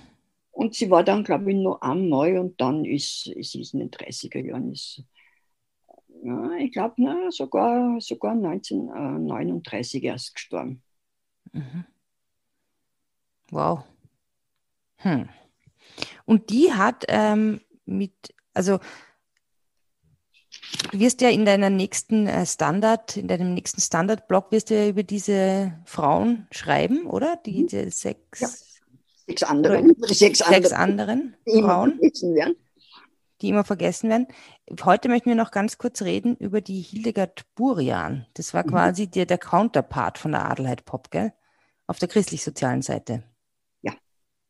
Und 0.58 0.74
sie 0.74 0.90
war 0.90 1.04
dann, 1.04 1.24
glaube 1.24 1.52
ich, 1.52 1.56
noch 1.56 1.82
einmal 1.82 2.36
und 2.40 2.60
dann 2.60 2.84
ist, 2.84 3.28
ist 3.28 3.52
sie 3.52 3.62
in 3.74 3.78
den 3.78 3.92
30er 3.92 4.44
Jahren, 4.44 4.72
ist, 4.72 5.04
ja, 6.24 6.52
ich 6.54 6.72
glaube, 6.72 6.96
sogar, 7.30 8.02
sogar 8.02 8.32
1939 8.32 10.04
erst 10.04 10.34
gestorben. 10.34 10.82
Mhm. 11.52 11.86
Wow. 13.52 13.84
Hm. 14.96 15.30
Und 16.26 16.50
die 16.50 16.74
hat 16.74 17.06
ähm, 17.08 17.62
mit, 17.86 18.34
also 18.56 18.80
du 20.92 21.00
wirst 21.00 21.22
ja 21.22 21.30
in 21.30 21.46
deiner 21.46 21.70
nächsten 21.70 22.26
äh, 22.26 22.48
Standard, 22.48 23.16
in 23.16 23.28
deinem 23.28 23.54
nächsten 23.54 23.80
Standard-Blog 23.80 24.52
wirst 24.52 24.72
du 24.72 24.76
ja 24.76 24.90
über 24.90 25.04
diese 25.04 25.80
Frauen 25.86 26.48
schreiben, 26.50 27.06
oder? 27.06 27.36
Die, 27.46 27.62
mhm. 27.62 27.68
diese 27.68 27.92
sechs. 27.92 28.40
Ja 28.40 28.67
sechs 29.28 29.44
anderen, 29.44 29.96
sechs, 30.08 30.40
sechs 30.40 30.72
anderen, 30.72 31.36
die 31.46 31.62
Frauen, 31.62 32.00
die 33.42 33.50
immer 33.50 33.64
vergessen 33.64 34.10
werden. 34.10 34.28
Heute 34.84 35.10
möchten 35.10 35.30
wir 35.30 35.36
noch 35.36 35.52
ganz 35.52 35.78
kurz 35.78 36.02
reden 36.02 36.36
über 36.38 36.62
die 36.62 36.82
Hildegard 36.82 37.46
Burian. 37.56 38.26
Das 38.34 38.54
war 38.54 38.66
mhm. 38.66 38.70
quasi 38.70 39.04
mhm. 39.04 39.12
der, 39.12 39.26
der 39.26 39.38
Counterpart 39.38 40.18
von 40.18 40.32
der 40.32 40.50
Adelheid 40.50 40.86
Pop, 40.86 41.12
gell? 41.12 41.34
Auf 41.86 42.00
der 42.00 42.08
christlich-sozialen 42.10 42.82
Seite. 42.82 43.24
Ja, 43.82 43.94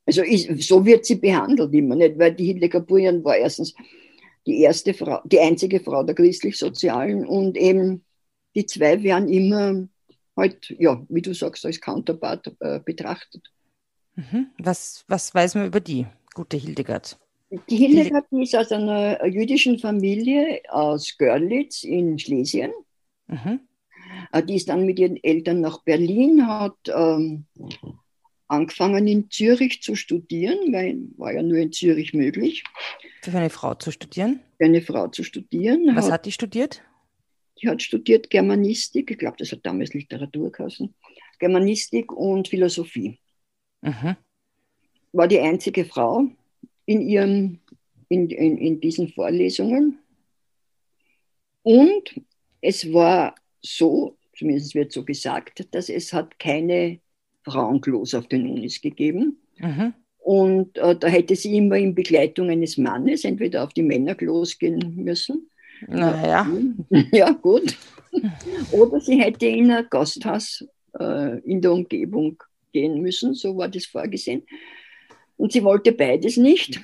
also 0.06 0.24
ich, 0.24 0.68
so 0.68 0.86
wird 0.86 1.06
sie 1.06 1.16
behandelt 1.16 1.74
immer 1.74 1.96
nicht, 1.96 2.18
weil 2.18 2.34
die 2.34 2.46
Hildegard 2.46 2.88
Burian 2.88 3.24
war 3.24 3.38
erstens 3.38 3.76
die 4.48 4.62
erste 4.62 4.94
Frau, 4.94 5.22
die 5.26 5.40
einzige 5.40 5.80
Frau 5.80 6.04
der 6.04 6.16
christlich-sozialen 6.16 7.28
und 7.28 7.58
eben 7.58 8.06
die 8.56 8.66
zwei 8.66 9.04
werden 9.04 9.28
immer 9.30 9.88
halt, 10.36 10.74
ja, 10.80 11.04
wie 11.10 11.22
du 11.22 11.34
sagst, 11.34 11.66
als 11.66 11.82
Counterpart 11.82 12.56
äh, 12.60 12.80
betrachtet. 12.80 13.52
Mhm. 14.18 14.48
Was, 14.58 15.06
was 15.08 15.34
weiß 15.34 15.56
man 15.56 15.68
über 15.68 15.80
die 15.80 16.08
gute 16.34 16.58
Hildegard? 16.58 17.18
Die 17.70 17.78
Hildegard 17.78 18.26
die 18.32 18.44
ist 18.44 18.56
aus 18.56 18.72
einer 18.72 19.26
jüdischen 19.26 19.80
Familie 19.80 20.62
aus 20.70 21.16
Görlitz 21.18 21.84
in 21.84 22.20
Schlesien. 22.20 22.72
Mhm. 23.28 23.62
Äh, 24.32 24.44
die 24.44 24.56
ist 24.56 24.70
dann 24.70 24.86
mit 24.86 25.00
ihren 25.00 25.24
Eltern 25.24 25.62
nach 25.62 25.84
Berlin, 25.84 26.48
hat 26.48 26.78
ähm, 26.88 27.46
angefangen 28.48 29.08
in 29.08 29.30
Zürich 29.30 29.82
zu 29.82 29.96
studieren, 29.96 30.74
weil 30.74 30.98
war 31.18 31.34
ja 31.34 31.44
nur 31.44 31.58
in 31.58 31.72
Zürich 31.72 32.14
möglich. 32.14 32.64
Für 33.22 33.38
eine 33.38 33.50
Frau 33.52 33.76
zu 33.76 33.92
studieren? 33.92 34.40
Für 34.58 34.66
eine 34.66 34.82
Frau 34.82 35.08
zu 35.10 35.24
studieren. 35.24 35.96
Was 35.96 36.06
hat, 36.06 36.14
hat 36.14 36.26
die 36.26 36.32
studiert? 36.32 36.82
Die 37.62 37.70
hat 37.70 37.82
studiert 37.82 38.30
Germanistik, 38.30 39.12
ich 39.12 39.18
glaube, 39.18 39.38
das 39.38 39.52
hat 39.52 39.60
damals 39.64 39.94
Literatur 39.94 40.52
geheißen, 40.52 40.94
Germanistik 41.40 42.12
und 42.12 42.48
Philosophie. 42.48 43.20
Mhm. 43.82 44.16
War 45.14 45.28
die 45.28 45.40
einzige 45.40 45.86
Frau 45.86 46.28
in, 46.86 47.02
ihrem, 47.02 47.60
in, 48.10 48.30
in, 48.30 48.58
in 48.58 48.82
diesen 48.82 49.10
Vorlesungen. 49.10 50.00
Und 51.64 52.22
es 52.62 52.92
war 52.94 53.36
so, 53.62 54.18
zumindest 54.38 54.76
wird 54.76 54.92
so 54.92 55.04
gesagt, 55.04 55.68
dass 55.72 55.90
es 55.90 56.14
hat 56.14 56.40
keine 56.40 57.00
Frauenklos 57.44 58.14
auf 58.14 58.28
den 58.28 58.50
Unis 58.50 58.82
gegeben. 58.82 59.38
Mhm. 59.58 59.94
Und 60.20 60.78
äh, 60.78 60.96
da 60.96 61.08
hätte 61.08 61.36
sie 61.36 61.56
immer 61.58 61.78
in 61.78 61.96
Begleitung 61.96 62.50
eines 62.50 62.78
Mannes 62.78 63.24
entweder 63.24 63.64
auf 63.64 63.74
die 63.74 63.84
Männerklos 63.84 64.60
gehen 64.60 64.96
müssen. 64.96 65.50
Naja. 65.88 66.48
Ja, 67.12 67.32
gut. 67.42 67.78
Oder 68.72 69.00
sie 69.00 69.22
hätte 69.22 69.46
in 69.46 69.72
ein 69.72 69.88
Gasthaus 69.90 70.66
äh, 71.00 71.40
in 71.40 71.62
der 71.62 71.72
Umgebung 71.72 72.42
gehen 72.78 73.02
müssen, 73.02 73.34
so 73.34 73.58
war 73.58 73.70
das 73.70 73.86
vorgesehen. 73.86 74.44
Und 75.36 75.52
sie 75.52 75.64
wollte 75.64 75.92
beides 75.92 76.38
nicht. 76.38 76.80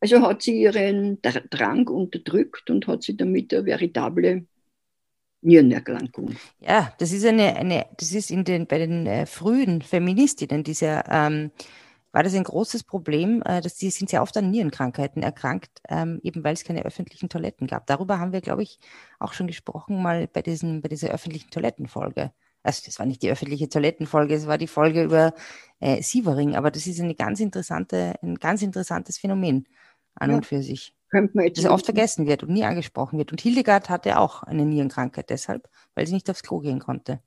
Also 0.00 0.22
hat 0.22 0.42
sie 0.42 0.62
ihren 0.62 1.20
Drang 1.22 1.88
unterdrückt 1.88 2.70
und 2.70 2.86
hat 2.86 3.02
sie 3.02 3.16
damit 3.16 3.52
eine 3.52 3.66
veritable 3.66 4.46
Nierenerkrankung. 5.42 6.36
Ja, 6.60 6.92
das 6.98 7.12
ist 7.12 7.24
eine, 7.24 7.56
eine 7.56 7.86
das 7.98 8.12
ist 8.12 8.30
in 8.30 8.44
den, 8.44 8.66
bei 8.66 8.78
den 8.78 9.06
äh, 9.06 9.26
frühen 9.26 9.82
Feministinnen, 9.82 10.62
dieser, 10.62 11.04
ähm, 11.10 11.50
war 12.12 12.22
das 12.22 12.34
ein 12.34 12.44
großes 12.44 12.84
Problem, 12.84 13.42
äh, 13.44 13.60
dass 13.60 13.74
die 13.76 13.90
sind 13.90 14.10
sehr 14.10 14.22
oft 14.22 14.36
an 14.36 14.50
Nierenkrankheiten 14.50 15.22
erkrankt, 15.22 15.80
ähm, 15.88 16.20
eben 16.22 16.44
weil 16.44 16.54
es 16.54 16.62
keine 16.62 16.84
öffentlichen 16.84 17.28
Toiletten 17.28 17.66
gab. 17.66 17.86
Darüber 17.86 18.20
haben 18.20 18.32
wir, 18.32 18.40
glaube 18.40 18.62
ich, 18.62 18.78
auch 19.18 19.32
schon 19.32 19.48
gesprochen 19.48 20.00
mal 20.00 20.28
bei, 20.28 20.42
diesen, 20.42 20.80
bei 20.80 20.88
dieser 20.88 21.10
öffentlichen 21.10 21.50
Toilettenfolge 21.50 22.32
also 22.62 22.82
das 22.86 22.98
war 22.98 23.06
nicht 23.06 23.22
die 23.22 23.30
öffentliche 23.30 23.68
Toilettenfolge, 23.68 24.34
es 24.34 24.46
war 24.46 24.58
die 24.58 24.66
Folge 24.66 25.02
über 25.02 25.34
äh, 25.80 26.02
Sievering, 26.02 26.54
aber 26.54 26.70
das 26.70 26.86
ist 26.86 27.00
eine 27.00 27.14
ganz 27.14 27.40
interessante, 27.40 28.14
ein 28.22 28.36
ganz 28.36 28.62
interessantes 28.62 29.18
Phänomen 29.18 29.66
an 30.14 30.30
ja. 30.30 30.36
und 30.36 30.46
für 30.46 30.62
sich. 30.62 30.94
das 31.10 31.64
oft 31.66 31.84
vergessen 31.84 32.26
wird 32.26 32.42
und 32.42 32.50
nie 32.52 32.64
angesprochen 32.64 33.18
wird. 33.18 33.32
Und 33.32 33.40
Hildegard 33.40 33.88
hatte 33.88 34.18
auch 34.18 34.42
eine 34.42 34.64
Nierenkrankheit 34.64 35.30
deshalb, 35.30 35.68
weil 35.94 36.06
sie 36.06 36.14
nicht 36.14 36.30
aufs 36.30 36.42
Klo 36.42 36.60
gehen 36.60 36.78
konnte. 36.78 37.20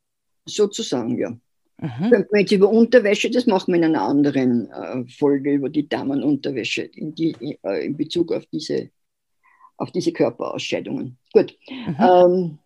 Sozusagen, 0.45 1.17
ja. 1.17 1.31
Mhm. 1.77 2.09
Könnte 2.09 2.29
man 2.31 2.41
jetzt 2.41 2.51
über 2.53 2.69
Unterwäsche, 2.69 3.29
das 3.29 3.47
machen 3.47 3.73
wir 3.73 3.79
in 3.79 3.83
einer 3.83 4.03
anderen 4.03 4.71
äh, 4.71 5.05
Folge 5.09 5.51
über 5.51 5.69
die 5.69 5.89
Damenunterwäsche 5.89 6.83
in, 6.83 7.13
die, 7.13 7.35
äh, 7.63 7.85
in 7.85 7.97
Bezug 7.97 8.31
auf 8.31 8.45
diese, 8.45 8.91
auf 9.75 9.91
diese 9.91 10.13
Körperausscheidungen. 10.13 11.17
Gut. 11.33 11.57
Mhm. 11.69 11.97
Ähm, 11.99 12.59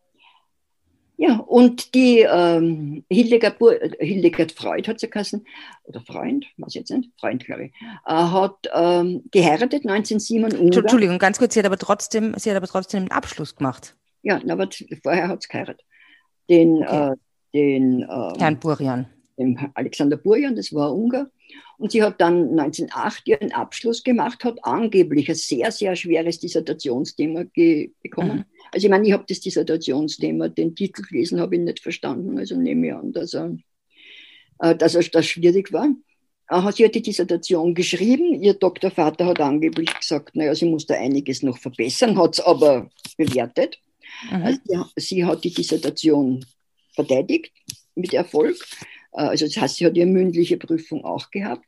ja, 1.21 1.35
und 1.35 1.95
die 1.95 2.19
ähm, 2.19 3.03
Hildegard, 3.09 3.57
Hildegard 3.99 4.53
Freud 4.53 4.87
hat 4.87 5.01
sie 5.01 5.09
geheißen, 5.09 5.45
oder 5.83 5.99
Freund, 5.99 6.45
weiß 6.55 6.69
ich 6.69 6.75
jetzt 6.75 6.91
nicht, 6.91 7.09
Freund, 7.19 7.43
glaube 7.43 7.65
ich, 7.65 7.71
äh, 8.05 8.13
hat 8.13 8.55
ähm, 8.73 9.23
geheiratet 9.29 9.85
1907. 9.85 10.71
Entschuldigung, 10.77 11.19
ganz 11.19 11.37
kurz, 11.37 11.55
sie 11.55 11.59
hat 11.59 11.65
aber 11.65 11.77
trotzdem, 11.77 12.35
sie 12.37 12.49
hat 12.49 12.55
aber 12.55 12.67
trotzdem 12.67 13.01
einen 13.01 13.11
Abschluss 13.11 13.53
gemacht. 13.53 13.97
Ja, 14.21 14.39
aber 14.47 14.69
vorher 15.03 15.27
hat 15.27 15.41
sie 15.41 15.49
geheiratet. 15.49 15.85
Den, 16.49 16.83
okay. 16.83 17.11
äh, 17.11 17.15
den 17.53 18.01
ähm, 18.03 18.33
Herrn 18.39 18.57
Burian. 18.57 19.07
Den 19.39 19.57
Alexander 19.73 20.17
Burian, 20.17 20.55
das 20.55 20.73
war 20.73 20.93
Ungar. 20.93 21.31
Und 21.77 21.93
sie 21.93 22.03
hat 22.03 22.19
dann 22.19 22.59
1908 22.59 23.27
ihren 23.27 23.51
Abschluss 23.53 24.03
gemacht, 24.03 24.43
hat 24.43 24.59
angeblich 24.63 25.29
ein 25.29 25.35
sehr, 25.35 25.71
sehr 25.71 25.95
schweres 25.95 26.39
Dissertationsthema 26.39 27.45
bekommen. 28.03 28.39
Mhm. 28.39 28.45
Also 28.71 28.87
ich 28.87 28.91
meine, 28.91 29.07
ich 29.07 29.13
habe 29.13 29.23
das 29.27 29.39
Dissertationsthema, 29.39 30.49
den 30.49 30.75
Titel 30.75 31.01
gelesen, 31.03 31.39
habe 31.39 31.55
ich 31.55 31.61
nicht 31.61 31.79
verstanden. 31.79 32.37
Also 32.37 32.57
nehme 32.57 32.87
ich 32.87 32.93
an, 32.93 33.13
dass, 33.13 33.33
er, 33.33 33.57
äh, 34.59 34.75
dass 34.75 34.95
er, 34.95 35.03
das 35.03 35.25
schwierig 35.25 35.71
war. 35.71 35.87
Sie 36.73 36.83
hat 36.83 36.95
die 36.95 37.01
Dissertation 37.01 37.75
geschrieben. 37.75 38.41
Ihr 38.41 38.55
Doktorvater 38.55 39.27
hat 39.27 39.39
angeblich 39.39 39.93
gesagt, 39.93 40.35
naja, 40.35 40.55
sie 40.55 40.65
muss 40.65 40.87
da 40.87 40.95
einiges 40.95 41.43
noch 41.43 41.59
verbessern, 41.59 42.17
hat 42.17 42.33
es 42.33 42.39
aber 42.39 42.89
bewertet. 43.17 43.79
Mhm. 44.31 44.43
Also 44.43 44.85
sie 44.95 45.23
hat 45.23 45.43
die 45.43 45.53
Dissertation 45.53 46.43
verteidigt 46.93 47.53
mit 47.95 48.13
Erfolg. 48.13 48.57
Äh, 49.13 49.21
also 49.21 49.45
das 49.45 49.57
heißt, 49.57 49.77
sie 49.77 49.85
hat 49.85 49.97
ihre 49.97 50.07
mündliche 50.07 50.57
Prüfung 50.57 51.03
auch 51.03 51.29
gehabt. 51.31 51.65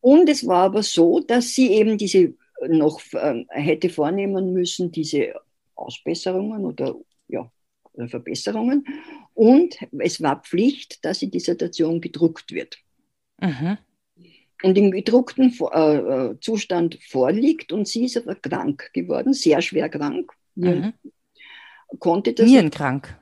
Und 0.00 0.28
es 0.28 0.46
war 0.46 0.64
aber 0.64 0.82
so, 0.82 1.20
dass 1.20 1.54
sie 1.54 1.72
eben 1.72 1.96
diese 1.96 2.34
noch 2.68 3.00
äh, 3.12 3.44
hätte 3.50 3.88
vornehmen 3.88 4.52
müssen, 4.52 4.90
diese 4.90 5.34
Ausbesserungen 5.74 6.64
oder 6.64 6.96
ja, 7.28 7.50
Verbesserungen. 8.06 8.84
Und 9.34 9.76
es 9.98 10.20
war 10.22 10.42
Pflicht, 10.42 11.04
dass 11.04 11.20
die 11.20 11.30
Dissertation 11.30 12.00
gedruckt 12.00 12.52
wird. 12.52 12.78
Mhm. 13.40 13.78
Und 14.62 14.78
im 14.78 14.92
gedruckten 14.92 15.52
äh, 15.72 15.96
äh, 15.96 16.40
Zustand 16.40 16.98
vorliegt 17.02 17.72
und 17.72 17.88
sie 17.88 18.04
ist 18.04 18.16
aber 18.16 18.36
krank 18.36 18.90
geworden, 18.92 19.32
sehr 19.32 19.60
schwer 19.60 19.88
krank. 19.88 20.32
Mhm. 20.54 20.92
Konnte 21.98 22.32
das 22.32 22.46
Nierenkrank. 22.46 23.21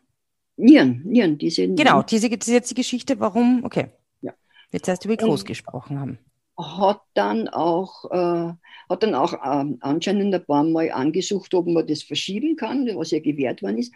Nieren, 0.61 1.03
Nieren, 1.05 1.39
diese 1.39 1.69
Genau, 1.69 2.03
diese, 2.03 2.29
diese 2.29 2.53
jetzt 2.53 2.71
die 2.71 2.75
Geschichte, 2.75 3.19
warum, 3.21 3.65
okay. 3.65 3.89
Ja. 4.21 4.35
Jetzt 4.71 4.89
erst 4.89 5.05
über 5.05 5.17
Groß 5.17 5.45
gesprochen 5.45 5.99
haben. 5.99 6.19
Hat 6.59 7.01
dann 7.15 7.49
auch, 7.49 8.11
äh, 8.11 8.53
hat 8.89 9.03
dann 9.03 9.15
auch 9.15 9.33
äh, 9.33 9.77
anscheinend 9.81 10.35
ein 10.35 10.45
paar 10.45 10.65
Mal 10.65 10.91
angesucht, 10.93 11.55
ob 11.55 11.67
man 11.67 11.87
das 11.87 12.03
verschieben 12.03 12.57
kann, 12.57 12.87
was 12.97 13.11
ja 13.11 13.21
gewährt 13.21 13.63
worden 13.63 13.79
ist. 13.79 13.93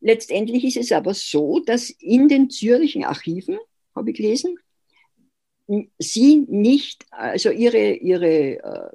Letztendlich 0.00 0.64
ist 0.64 0.76
es 0.76 0.92
aber 0.92 1.14
so, 1.14 1.60
dass 1.60 1.88
in 1.90 2.28
den 2.28 2.50
Zürichen 2.50 3.04
Archiven, 3.04 3.58
habe 3.94 4.10
ich 4.10 4.16
gelesen, 4.16 4.58
sie 5.98 6.44
nicht, 6.48 7.06
also 7.10 7.50
ihre, 7.50 7.94
ihre, 7.94 8.62
äh, 8.62 8.90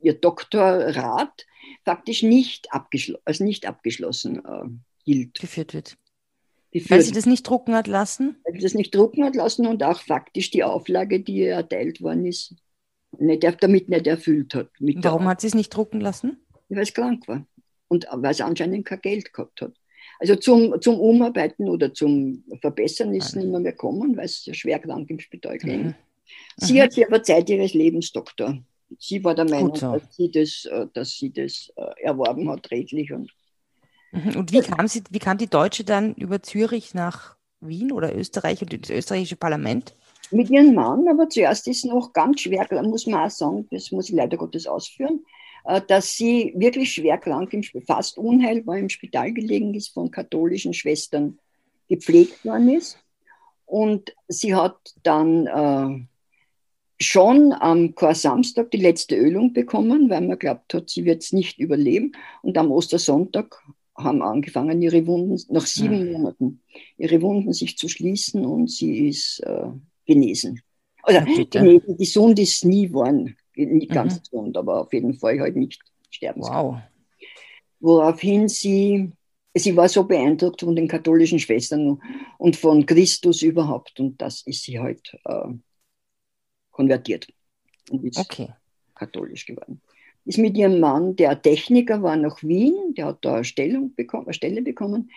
ihr 0.00 0.14
Doktorat 0.14 1.46
faktisch 1.84 2.22
nicht, 2.22 2.72
abgeschl 2.72 3.18
also 3.24 3.44
nicht 3.44 3.66
abgeschlossen 3.66 4.44
äh, 4.44 4.64
gilt. 5.04 5.40
Geführt 5.40 5.72
wird. 5.72 5.96
Weil 6.88 7.02
sie 7.02 7.12
das 7.12 7.26
nicht 7.26 7.48
drucken 7.48 7.74
hat 7.74 7.86
lassen? 7.86 8.36
Weil 8.44 8.54
sie 8.54 8.60
das 8.60 8.74
nicht 8.74 8.94
drucken 8.94 9.24
hat 9.24 9.36
lassen 9.36 9.66
und 9.66 9.82
auch 9.84 10.00
faktisch 10.00 10.50
die 10.50 10.64
Auflage, 10.64 11.20
die 11.20 11.36
ihr 11.36 11.52
erteilt 11.52 12.02
worden 12.02 12.26
ist, 12.26 12.54
nicht, 13.18 13.44
damit 13.60 13.88
nicht 13.88 14.06
erfüllt 14.06 14.54
hat. 14.54 14.70
Warum 14.80 15.28
hat 15.28 15.40
sie 15.40 15.46
es 15.46 15.54
nicht 15.54 15.70
drucken 15.70 16.00
lassen? 16.00 16.44
Weil 16.68 16.82
es 16.82 16.92
krank 16.92 17.28
war 17.28 17.46
und 17.88 18.06
weil 18.12 18.34
sie 18.34 18.44
anscheinend 18.44 18.86
kein 18.86 19.00
Geld 19.00 19.32
gehabt 19.32 19.60
hat. 19.60 19.74
Also 20.18 20.36
zum, 20.36 20.80
zum 20.80 20.98
Umarbeiten 20.98 21.68
oder 21.68 21.92
zum 21.92 22.44
Verbessern 22.60 23.14
ist 23.14 23.26
es 23.26 23.36
nicht 23.36 23.48
mehr, 23.48 23.60
mehr 23.60 23.72
gekommen, 23.72 24.16
weil 24.16 24.28
sie 24.28 24.54
schwer 24.54 24.78
krank 24.78 25.08
im 25.10 25.20
Spital 25.20 25.58
ging. 25.58 25.82
Mhm. 25.82 25.94
Sie 26.56 26.74
mhm. 26.74 26.80
hat 26.80 26.92
sich 26.92 27.06
aber 27.06 27.22
Zeit 27.22 27.48
ihres 27.50 27.74
Lebens 27.74 28.12
Doktor. 28.12 28.58
Sie 28.98 29.22
war 29.24 29.34
der 29.34 29.48
Meinung, 29.48 29.74
so. 29.74 29.92
dass 29.92 30.14
sie 30.14 30.30
das, 30.30 30.64
äh, 30.66 30.86
dass 30.92 31.12
sie 31.12 31.32
das 31.32 31.72
äh, 31.76 32.02
erworben 32.02 32.48
hat, 32.48 32.70
redlich 32.70 33.12
und. 33.12 33.30
Und 34.14 34.52
wie 34.52 34.60
kam, 34.60 34.86
sie, 34.86 35.02
wie 35.10 35.18
kam 35.18 35.38
die 35.38 35.48
Deutsche 35.48 35.84
dann 35.84 36.14
über 36.14 36.42
Zürich 36.42 36.94
nach 36.94 37.36
Wien 37.60 37.90
oder 37.90 38.14
Österreich 38.14 38.62
und 38.62 38.72
das 38.72 38.90
österreichische 38.90 39.36
Parlament? 39.36 39.94
Mit 40.30 40.50
ihrem 40.50 40.74
Mann, 40.74 41.08
aber 41.08 41.28
zuerst 41.28 41.66
ist 41.68 41.84
noch 41.84 42.12
ganz 42.12 42.40
schwer, 42.40 42.66
muss 42.82 43.06
man 43.06 43.26
auch 43.26 43.30
sagen, 43.30 43.66
das 43.70 43.90
muss 43.90 44.08
ich 44.08 44.14
leider 44.14 44.36
Gottes 44.36 44.66
ausführen, 44.66 45.24
äh, 45.64 45.80
dass 45.86 46.12
sie 46.12 46.52
wirklich 46.56 46.92
schwer 46.92 47.18
krank, 47.18 47.52
fast 47.86 48.18
unheilbar 48.18 48.78
im 48.78 48.88
Spital 48.88 49.32
gelegen 49.32 49.74
ist, 49.74 49.88
von 49.88 50.10
katholischen 50.10 50.74
Schwestern 50.74 51.38
gepflegt 51.88 52.44
worden 52.44 52.70
ist. 52.70 52.98
Und 53.66 54.14
sie 54.28 54.54
hat 54.54 54.76
dann 55.02 55.46
äh, 55.46 56.06
schon 57.02 57.52
am 57.52 57.94
Chor-Samstag 57.94 58.70
die 58.70 58.78
letzte 58.78 59.16
Ölung 59.16 59.52
bekommen, 59.52 60.10
weil 60.10 60.20
man 60.20 60.38
glaubt 60.38 60.74
hat, 60.74 60.90
sie 60.90 61.04
wird 61.04 61.22
es 61.22 61.32
nicht 61.32 61.58
überleben. 61.58 62.12
Und 62.42 62.56
am 62.58 62.70
Ostersonntag 62.70 63.62
haben 63.96 64.22
angefangen, 64.22 64.82
ihre 64.82 65.06
Wunden, 65.06 65.40
nach 65.52 65.66
sieben 65.66 66.06
ja. 66.06 66.18
Monaten, 66.18 66.62
ihre 66.96 67.22
Wunden 67.22 67.52
sich 67.52 67.78
zu 67.78 67.88
schließen 67.88 68.44
und 68.44 68.70
sie 68.70 69.08
ist 69.08 69.40
äh, 69.40 69.68
genesen. 70.04 70.60
Oder 71.06 71.26
ja, 71.26 71.44
genesen, 71.44 71.96
gesund 71.96 72.38
ist 72.38 72.64
nie 72.64 72.88
geworden, 72.88 73.36
nicht 73.54 73.90
ganz 73.90 74.16
mhm. 74.16 74.20
gesund, 74.22 74.56
aber 74.56 74.82
auf 74.82 74.92
jeden 74.92 75.14
Fall 75.14 75.38
halt 75.40 75.56
nicht 75.56 75.80
sterben. 76.10 76.40
Wow. 76.40 76.78
Woraufhin 77.80 78.48
sie, 78.48 79.12
sie 79.54 79.76
war 79.76 79.88
so 79.88 80.04
beeindruckt 80.04 80.62
von 80.62 80.74
den 80.74 80.88
katholischen 80.88 81.38
Schwestern 81.38 82.00
und 82.38 82.56
von 82.56 82.86
Christus 82.86 83.42
überhaupt 83.42 84.00
und 84.00 84.20
das 84.20 84.42
ist 84.46 84.62
sie 84.62 84.80
halt 84.80 85.16
äh, 85.24 85.52
konvertiert 86.70 87.28
und 87.90 88.04
ist 88.04 88.18
okay. 88.18 88.48
katholisch 88.94 89.46
geworden 89.46 89.80
ist 90.24 90.38
mit 90.38 90.56
ihrem 90.56 90.80
Mann, 90.80 91.16
der 91.16 91.40
Techniker 91.40 92.02
war, 92.02 92.16
nach 92.16 92.42
Wien, 92.42 92.94
der 92.96 93.06
hat 93.06 93.24
da 93.24 93.34
eine, 93.34 93.44
Stellung 93.44 93.94
bekommen, 93.94 94.26
eine 94.26 94.34
Stelle 94.34 94.62
bekommen. 94.62 95.10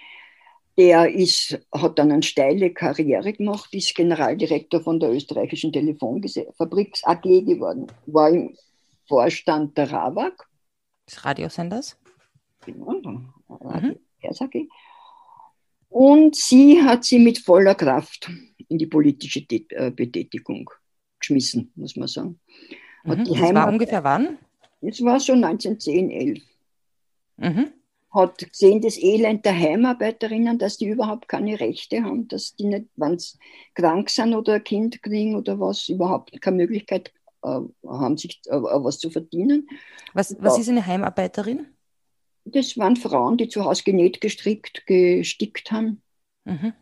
Der 0.77 1.11
ist, 1.11 1.59
hat 1.71 1.97
dann 1.97 2.11
eine 2.11 2.23
steile 2.23 2.71
Karriere 2.71 3.33
gemacht, 3.33 3.73
ist 3.73 3.95
Generaldirektor 3.95 4.81
von 4.81 4.99
der 4.99 5.11
österreichischen 5.11 5.73
Telefonfabriks 5.73 7.03
AG 7.03 7.21
geworden, 7.21 7.87
war 8.05 8.29
im 8.29 8.55
Vorstand 9.07 9.77
der 9.77 9.91
RAWAG. 9.91 10.33
Des 11.07 11.25
Radiosenders? 11.25 11.97
Genau, 12.65 13.21
Radio 13.49 13.91
mhm. 13.91 13.97
AG. 14.21 14.67
Und 15.89 16.35
sie 16.35 16.83
hat 16.83 17.05
sie 17.05 17.17
mit 17.17 17.39
voller 17.39 17.75
Kraft 17.75 18.29
in 18.67 18.77
die 18.77 18.87
politische 18.87 19.45
äh, 19.49 19.89
Betätigung 19.89 20.69
geschmissen, 21.17 21.71
muss 21.75 21.95
man 21.95 22.07
sagen. 22.07 22.39
Mhm. 23.03 23.23
das 23.23 23.39
war 23.39 23.69
ungefähr 23.69 24.03
wann? 24.03 24.37
Es 24.81 25.03
war 25.03 25.19
so 25.19 25.33
1910, 25.33 26.09
11. 26.11 26.43
Mhm. 27.37 27.73
Hat 28.11 28.37
gesehen, 28.37 28.81
das 28.81 28.97
Elend 28.97 29.45
der 29.45 29.57
Heimarbeiterinnen, 29.57 30.57
dass 30.57 30.77
die 30.77 30.87
überhaupt 30.87 31.27
keine 31.27 31.59
Rechte 31.59 32.03
haben, 32.03 32.27
dass 32.27 32.55
die 32.55 32.65
nicht, 32.65 32.85
wenn 32.95 33.19
sie 33.19 33.37
krank 33.75 34.09
sind 34.09 34.33
oder 34.33 34.55
ein 34.55 34.63
Kind 34.63 35.01
kriegen 35.03 35.35
oder 35.35 35.59
was, 35.59 35.89
überhaupt 35.89 36.39
keine 36.41 36.57
Möglichkeit 36.57 37.11
äh, 37.43 37.59
haben, 37.85 38.17
sich 38.17 38.41
äh, 38.45 38.55
was 38.55 38.99
zu 38.99 39.09
verdienen. 39.09 39.67
Was, 40.13 40.35
was 40.39 40.57
ist 40.57 40.69
eine 40.69 40.85
Heimarbeiterin? 40.85 41.67
Das 42.45 42.77
waren 42.77 42.95
Frauen, 42.95 43.37
die 43.37 43.49
zu 43.49 43.65
Hause 43.65 43.83
genäht, 43.83 44.21
gestrickt, 44.21 44.85
gestickt 44.85 45.71
haben. 45.71 46.01
Mhm. 46.45 46.73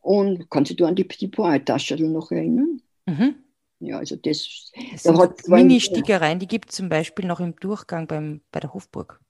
Und 0.00 0.48
kannst 0.50 0.78
du 0.78 0.84
an 0.84 0.94
die 0.94 1.04
Petit 1.04 1.32
Pois-Tasche 1.32 1.96
noch 1.96 2.30
erinnern? 2.30 2.80
Mhm. 3.06 3.43
Ja, 3.86 3.98
also 3.98 4.16
das, 4.16 4.70
das 4.92 5.02
da 5.02 5.18
hat 5.18 5.48
Mini-Stickereien, 5.48 6.38
die 6.38 6.46
gibt 6.46 6.70
es 6.70 6.76
zum 6.76 6.88
Beispiel 6.88 7.26
noch 7.26 7.40
im 7.40 7.56
Durchgang 7.56 8.06
beim, 8.06 8.40
bei 8.50 8.60
der 8.60 8.72
Hofburg. 8.72 9.20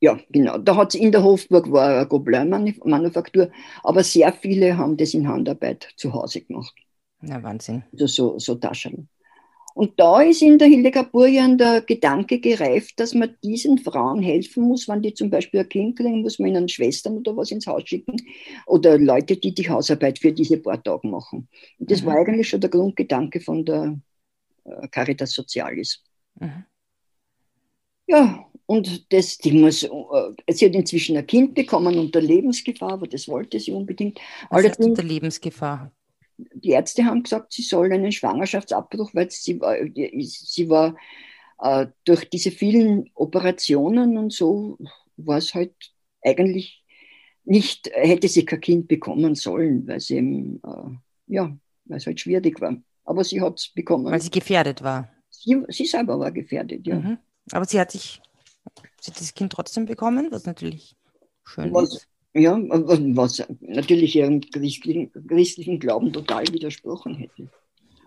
Ja, 0.00 0.18
genau. 0.30 0.58
Da 0.58 0.76
hat 0.76 0.94
es 0.94 1.00
in 1.00 1.12
der 1.12 1.22
Hofburg 1.22 1.70
war 1.70 1.88
eine 1.88 2.06
Gobelin-Manufaktur, 2.06 3.50
aber 3.84 4.02
sehr 4.02 4.32
viele 4.32 4.76
haben 4.76 4.96
das 4.96 5.14
in 5.14 5.28
Handarbeit 5.28 5.88
zu 5.96 6.12
Hause 6.12 6.40
gemacht. 6.40 6.74
Na, 7.20 7.42
Wahnsinn. 7.42 7.84
Also 7.92 8.06
so, 8.06 8.38
so 8.38 8.56
Taschen. 8.56 9.08
Und 9.74 9.98
da 9.98 10.22
ist 10.22 10.42
in 10.42 10.58
der 10.58 10.68
Hildegard 10.68 11.12
Burjan 11.12 11.56
der 11.58 11.80
Gedanke 11.82 12.40
gereift, 12.40 13.00
dass 13.00 13.14
man 13.14 13.36
diesen 13.42 13.78
Frauen 13.78 14.22
helfen 14.22 14.64
muss, 14.64 14.88
wenn 14.88 15.02
die 15.02 15.14
zum 15.14 15.30
Beispiel 15.30 15.60
ein 15.60 15.68
Kind 15.68 15.96
kriegen, 15.96 16.22
muss 16.22 16.38
man 16.38 16.50
ihnen 16.50 16.68
Schwestern 16.68 17.18
oder 17.18 17.36
was 17.36 17.50
ins 17.50 17.66
Haus 17.66 17.82
schicken 17.86 18.16
oder 18.66 18.98
Leute, 18.98 19.36
die 19.36 19.54
die 19.54 19.68
Hausarbeit 19.68 20.18
für 20.18 20.32
diese 20.32 20.58
paar 20.58 20.82
Tage 20.82 21.08
machen. 21.08 21.48
Und 21.78 21.90
das 21.90 22.02
mhm. 22.02 22.06
war 22.06 22.16
eigentlich 22.16 22.48
schon 22.48 22.60
der 22.60 22.70
Grundgedanke 22.70 23.40
von 23.40 23.64
der 23.64 23.98
äh, 24.64 24.88
Caritas 24.88 25.32
Socialis. 25.32 26.02
Mhm. 26.38 26.64
Ja, 28.06 28.44
und 28.66 29.12
das, 29.12 29.38
die 29.38 29.52
muss, 29.52 29.80
sie 29.80 29.88
hat 30.66 30.74
inzwischen 30.74 31.16
ein 31.16 31.26
Kind 31.26 31.54
bekommen 31.54 31.98
unter 31.98 32.20
Lebensgefahr, 32.20 32.92
aber 32.92 33.06
das 33.06 33.28
wollte 33.28 33.58
sie 33.58 33.72
unbedingt. 33.72 34.20
Was 34.50 34.64
heißt 34.64 34.80
unter 34.80 35.02
Lebensgefahr? 35.02 35.92
Die 36.36 36.70
Ärzte 36.70 37.04
haben 37.04 37.22
gesagt, 37.22 37.52
sie 37.52 37.62
soll 37.62 37.92
einen 37.92 38.12
Schwangerschaftsabbruch, 38.12 39.14
weil 39.14 39.30
sie 39.30 39.60
war, 39.60 39.76
sie 39.94 40.68
war 40.68 40.96
äh, 41.60 41.86
durch 42.04 42.28
diese 42.28 42.50
vielen 42.50 43.10
Operationen 43.14 44.18
und 44.18 44.32
so 44.32 44.78
war 45.16 45.38
es 45.38 45.54
halt 45.54 45.74
eigentlich 46.22 46.82
nicht, 47.44 47.90
hätte 47.92 48.28
sie 48.28 48.44
kein 48.44 48.60
Kind 48.60 48.88
bekommen 48.88 49.34
sollen, 49.34 49.86
weil 49.86 50.00
sie 50.00 50.16
eben, 50.16 50.60
äh, 50.64 51.34
ja, 51.34 51.56
weil 51.84 51.98
es 51.98 52.06
halt 52.06 52.20
schwierig 52.20 52.60
war. 52.60 52.76
Aber 53.04 53.24
sie 53.24 53.40
hat 53.40 53.58
es 53.58 53.68
bekommen. 53.68 54.06
Weil 54.12 54.20
sie 54.20 54.30
gefährdet 54.30 54.82
war. 54.82 55.08
Sie, 55.30 55.60
sie 55.68 55.86
selber 55.86 56.18
war 56.18 56.30
gefährdet, 56.30 56.86
ja. 56.86 56.96
Mhm. 56.96 57.18
Aber 57.50 57.64
sie 57.64 57.80
hat 57.80 57.90
sich, 57.90 58.20
sie 59.00 59.10
hat 59.10 59.20
das 59.20 59.34
Kind 59.34 59.52
trotzdem 59.52 59.86
bekommen, 59.86 60.28
was 60.30 60.46
natürlich 60.46 60.96
schön 61.44 61.72
was, 61.74 61.94
ist. 61.94 62.08
Ja, 62.34 62.58
was 62.58 63.46
natürlich 63.60 64.16
ihrem 64.16 64.40
christlichen, 64.40 65.12
christlichen 65.26 65.78
Glauben 65.78 66.12
total 66.12 66.46
widersprochen 66.48 67.14
hätte. 67.14 67.48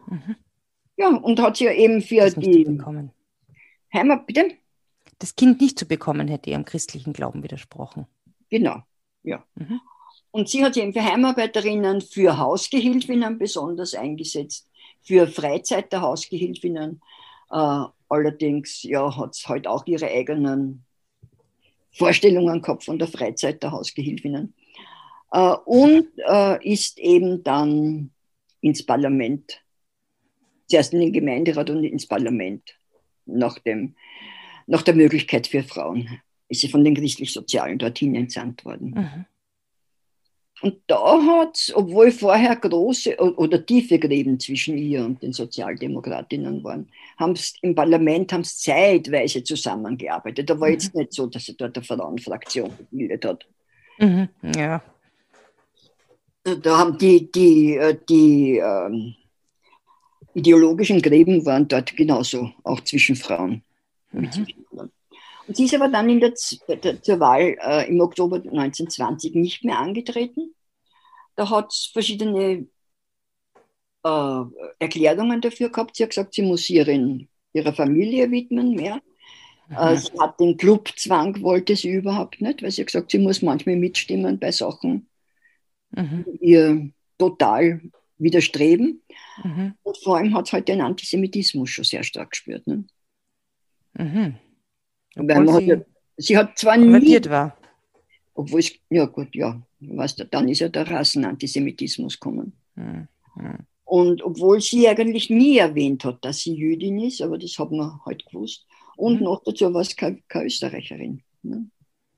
Mhm. 0.07 0.35
Ja, 0.97 1.09
und 1.09 1.39
hat 1.39 1.57
sie 1.57 1.65
ja 1.65 1.73
eben 1.73 2.01
für 2.01 2.29
die 2.31 2.65
Heimat, 3.93 4.25
bitte? 4.25 4.51
Das 5.19 5.35
Kind 5.35 5.61
nicht 5.61 5.77
zu 5.77 5.85
bekommen, 5.85 6.27
hätte 6.27 6.49
ihrem 6.49 6.65
christlichen 6.65 7.13
Glauben 7.13 7.43
widersprochen. 7.43 8.07
Genau, 8.49 8.81
ja. 9.23 9.43
Mhm. 9.55 9.79
Und 10.31 10.49
sie 10.49 10.63
hat 10.63 10.75
eben 10.75 10.91
für 10.91 11.03
Heimarbeiterinnen, 11.03 12.01
für 12.01 12.37
Hausgehilfinnen 12.37 13.37
besonders 13.37 13.93
eingesetzt, 13.93 14.69
für 15.01 15.27
Freizeit 15.27 15.93
der 15.93 16.01
Hausgehilfinnen. 16.01 17.01
Äh, 17.51 17.83
allerdings 18.09 18.83
ja, 18.83 19.15
hat 19.15 19.35
es 19.35 19.47
halt 19.47 19.67
auch 19.67 19.85
ihre 19.85 20.07
eigenen 20.07 20.84
Vorstellungen 21.95 22.61
gehabt 22.61 22.83
von 22.83 22.99
der 22.99 23.07
Freizeit 23.07 23.63
der 23.63 23.71
Hausgehilfinnen. 23.71 24.53
Äh, 25.31 25.55
und 25.65 26.07
äh, 26.27 26.73
ist 26.73 26.99
eben 26.99 27.43
dann 27.43 28.11
ins 28.61 28.85
Parlament, 28.85 29.61
zuerst 30.67 30.93
in 30.93 30.99
den 30.99 31.13
Gemeinderat 31.13 31.69
und 31.69 31.83
ins 31.83 32.07
Parlament, 32.07 32.77
nach, 33.25 33.59
dem, 33.59 33.95
nach 34.67 34.81
der 34.81 34.95
Möglichkeit 34.95 35.47
für 35.47 35.63
Frauen, 35.63 36.21
ist 36.47 36.61
sie 36.61 36.69
von 36.69 36.83
den 36.83 36.95
christlich-sozialen 36.95 37.77
dorthin 37.79 38.15
entsandt 38.15 38.65
worden. 38.65 38.91
Mhm. 38.91 39.25
Und 40.61 40.77
da 40.87 41.21
hat 41.21 41.57
es, 41.57 41.75
obwohl 41.75 42.11
vorher 42.11 42.55
große 42.55 43.17
oder 43.17 43.65
tiefe 43.65 43.99
Gräben 43.99 44.39
zwischen 44.39 44.77
ihr 44.77 45.03
und 45.03 45.21
den 45.21 45.33
Sozialdemokratinnen 45.33 46.63
waren, 46.63 46.87
haben 47.17 47.33
es 47.33 47.55
im 47.61 47.75
Parlament 47.75 48.31
haben 48.31 48.43
zeitweise 48.43 49.43
zusammengearbeitet. 49.43 50.49
Da 50.49 50.59
war 50.59 50.67
mhm. 50.67 50.73
jetzt 50.73 50.95
nicht 50.95 51.13
so, 51.13 51.27
dass 51.27 51.45
sie 51.45 51.55
dort 51.57 51.77
eine 51.77 51.85
Frauenfraktion 51.85 52.71
gebildet 52.77 53.25
hat. 53.25 53.45
Mhm. 53.99 54.29
Ja. 54.55 54.81
Da 56.43 56.77
haben 56.77 56.97
die, 56.97 57.29
die, 57.31 57.75
äh, 57.75 57.97
die 58.07 58.57
ähm, 58.57 59.15
ideologischen 60.35 61.01
Gräben 61.01 61.45
waren 61.45 61.67
dort 61.67 61.95
genauso, 61.97 62.51
auch 62.63 62.81
zwischen 62.81 63.15
Frauen. 63.15 63.63
Mhm. 64.11 64.47
Und 65.47 65.57
sie 65.57 65.65
ist 65.65 65.75
aber 65.75 65.89
dann 65.89 66.09
in 66.09 66.19
der, 66.19 66.33
der, 66.67 67.01
zur 67.01 67.19
Wahl 67.19 67.57
äh, 67.61 67.87
im 67.87 67.99
Oktober 67.99 68.37
1920 68.37 69.35
nicht 69.35 69.63
mehr 69.63 69.79
angetreten. 69.79 70.55
Da 71.35 71.49
hat 71.49 71.71
es 71.71 71.89
verschiedene 71.91 72.67
äh, 74.03 74.41
Erklärungen 74.79 75.41
dafür 75.41 75.69
gehabt. 75.69 75.95
Sie 75.95 76.03
hat 76.03 76.11
gesagt, 76.11 76.33
sie 76.33 76.41
muss 76.41 76.69
ihren, 76.69 77.29
ihrer 77.53 77.73
Familie 77.73 78.31
widmen 78.31 78.71
mehr. 78.71 79.01
Äh, 79.69 79.93
mhm. 79.93 79.97
sie 79.97 80.19
hat 80.19 80.39
den 80.39 80.57
Clubzwang, 80.57 81.41
wollte 81.41 81.75
sie 81.75 81.89
überhaupt 81.89 82.39
nicht, 82.41 82.61
weil 82.61 82.71
sie 82.71 82.81
hat 82.81 82.87
gesagt, 82.87 83.11
sie 83.11 83.19
muss 83.19 83.41
manchmal 83.41 83.75
mitstimmen 83.75 84.39
bei 84.39 84.51
Sachen, 84.51 85.09
mhm. 85.91 86.25
die 86.25 86.45
ihr 86.45 86.89
total 87.17 87.81
widerstreben. 88.17 89.01
Mhm. 89.43 89.73
Und 89.83 89.97
vor 89.97 90.17
allem 90.17 90.35
hat 90.35 90.47
es 90.47 90.53
halt 90.53 90.67
den 90.67 90.81
Antisemitismus 90.81 91.69
schon 91.69 91.83
sehr 91.83 92.03
stark 92.03 92.31
gespürt. 92.31 92.65
Ne? 92.67 92.85
Mhm. 93.93 94.35
Obwohl 95.15 95.61
sie, 95.61 95.71
hat, 95.71 95.85
sie 96.17 96.37
hat 96.37 96.57
zwar 96.57 96.77
nie. 96.77 97.19
War. 97.25 97.57
Obwohl 98.33 98.59
es, 98.59 98.71
ja 98.89 99.05
gut, 99.05 99.33
ja, 99.33 99.61
weißt 99.79 100.27
dann 100.29 100.49
ist 100.49 100.59
ja 100.59 100.69
der 100.69 100.89
Rassenantisemitismus 100.89 102.19
gekommen. 102.19 102.53
Mhm. 102.75 103.07
Und 103.85 104.23
obwohl 104.23 104.59
sie 104.61 104.87
eigentlich 104.87 105.29
nie 105.29 105.57
erwähnt 105.57 106.03
hat, 106.03 106.25
dass 106.25 106.39
sie 106.39 106.55
Jüdin 106.55 106.99
ist, 106.99 107.21
aber 107.21 107.37
das 107.37 107.57
hat 107.59 107.71
man 107.71 107.99
halt 108.05 108.25
gewusst. 108.25 108.65
Und 108.97 109.19
mhm. 109.19 109.25
noch 109.25 109.43
dazu 109.43 109.73
war 109.73 109.81
es 109.81 109.95
keine, 109.95 110.21
keine 110.27 110.45
Österreicherin. 110.45 111.23
Ne? 111.43 111.69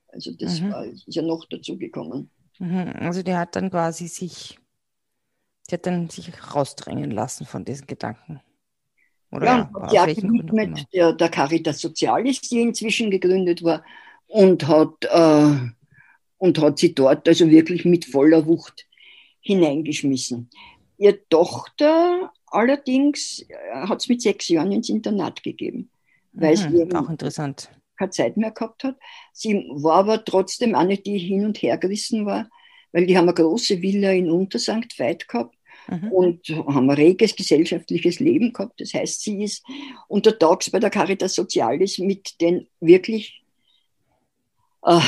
Also 0.08 0.32
das 0.32 0.62
mhm. 0.62 0.72
war, 0.72 0.86
ist 0.86 1.06
ja 1.08 1.22
noch 1.22 1.46
dazu 1.50 1.78
gekommen. 1.78 2.32
Mhm. 2.60 2.94
Also 3.00 3.22
die 3.22 3.36
hat 3.36 3.56
dann 3.56 3.70
quasi 3.70 4.08
sich, 4.08 4.58
die 5.70 5.76
hat 5.76 5.86
dann 5.86 6.10
sich 6.10 6.32
rausdrängen 6.56 7.12
lassen 7.12 7.46
von 7.46 7.66
diesen 7.66 7.86
Gedanken. 7.86 8.40
Oder 9.32 9.46
ja, 9.46 9.72
ja 9.84 9.90
sie 9.90 10.00
hat 10.00 10.16
gewidmet 10.18 10.86
der, 10.94 11.14
der 11.14 11.30
Caritas 11.30 11.80
Socialis, 11.80 12.42
die 12.42 12.62
inzwischen 12.62 13.12
gegründet 13.12 13.64
war, 13.64 13.84
und 14.28 14.68
hat, 14.68 15.06
äh, 15.10 15.56
und 16.38 16.60
hat 16.60 16.80
sie 16.80 16.94
dort 16.94 17.28
also 17.28 17.50
wirklich 17.50 17.86
mit 17.86 18.06
voller 18.06 18.46
Wucht 18.46 18.86
hineingeschmissen. 19.42 20.50
Ihre 20.98 21.20
Tochter 21.30 22.32
allerdings 22.48 23.46
äh, 23.50 23.56
hat 23.74 24.02
es 24.02 24.10
mit 24.10 24.22
sechs 24.22 24.48
Jahren 24.50 24.72
ins 24.72 24.90
Internat 24.90 25.44
gegeben, 25.44 25.90
weil 26.34 26.56
mhm, 26.58 26.78
sie 26.78 26.96
auch 26.96 27.10
interessant. 27.10 27.70
keine 27.98 28.12
Zeit 28.12 28.38
mehr 28.38 28.52
gehabt 28.52 28.84
hat. 28.84 28.98
Sie 29.34 29.68
war 29.72 29.96
aber 30.00 30.24
trotzdem 30.24 30.76
eine, 30.76 30.98
die 30.98 31.18
hin 31.18 31.46
und 31.46 31.62
her 31.62 31.78
gerissen 31.78 32.26
war, 32.26 32.50
weil 32.92 33.06
die 33.06 33.18
haben 33.18 33.26
eine 33.26 33.34
große 33.34 33.82
Villa 33.82 34.12
in 34.12 34.32
Untersankt 34.32 34.98
Veit 34.98 35.28
gehabt 35.28 35.57
mhm. 35.88 36.12
und 36.12 36.50
haben 36.50 36.90
ein 36.90 36.96
reges 36.98 37.36
gesellschaftliches 37.36 38.20
Leben 38.20 38.54
gehabt. 38.54 38.80
Das 38.80 38.94
heißt, 38.94 39.22
sie 39.22 39.44
ist 39.44 39.64
untertags 40.08 40.70
bei 40.70 40.80
der 40.80 40.90
Caritas 40.90 41.36
Socialis 41.36 41.98
mit 42.00 42.40
den 42.42 42.68
wirklich 42.80 43.44
äh, 44.84 45.00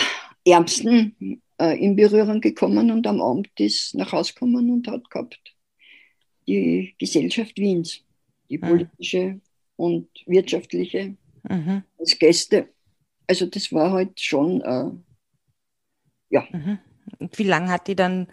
Ärmsten 0.45 1.41
äh, 1.59 1.77
in 1.77 1.95
Berührung 1.95 2.41
gekommen 2.41 2.91
und 2.91 3.05
am 3.07 3.21
Abend 3.21 3.49
ist 3.59 3.95
nach 3.95 4.11
Hause 4.11 4.33
gekommen 4.33 4.69
und 4.69 4.87
hat 4.87 5.09
gehabt 5.09 5.39
die 6.47 6.95
Gesellschaft 6.97 7.57
Wiens, 7.57 8.01
die 8.49 8.57
mhm. 8.57 8.61
politische 8.61 9.39
und 9.75 10.09
wirtschaftliche 10.25 11.15
mhm. 11.47 11.83
als 11.97 12.17
Gäste. 12.17 12.69
Also 13.27 13.45
das 13.45 13.71
war 13.71 13.91
halt 13.91 14.19
schon, 14.19 14.61
äh, 14.61 14.89
ja. 16.31 16.47
Mhm. 16.51 16.79
Und 17.19 17.37
wie 17.37 17.43
lange 17.43 17.69
hat 17.69 17.87
die 17.87 17.95
dann 17.95 18.27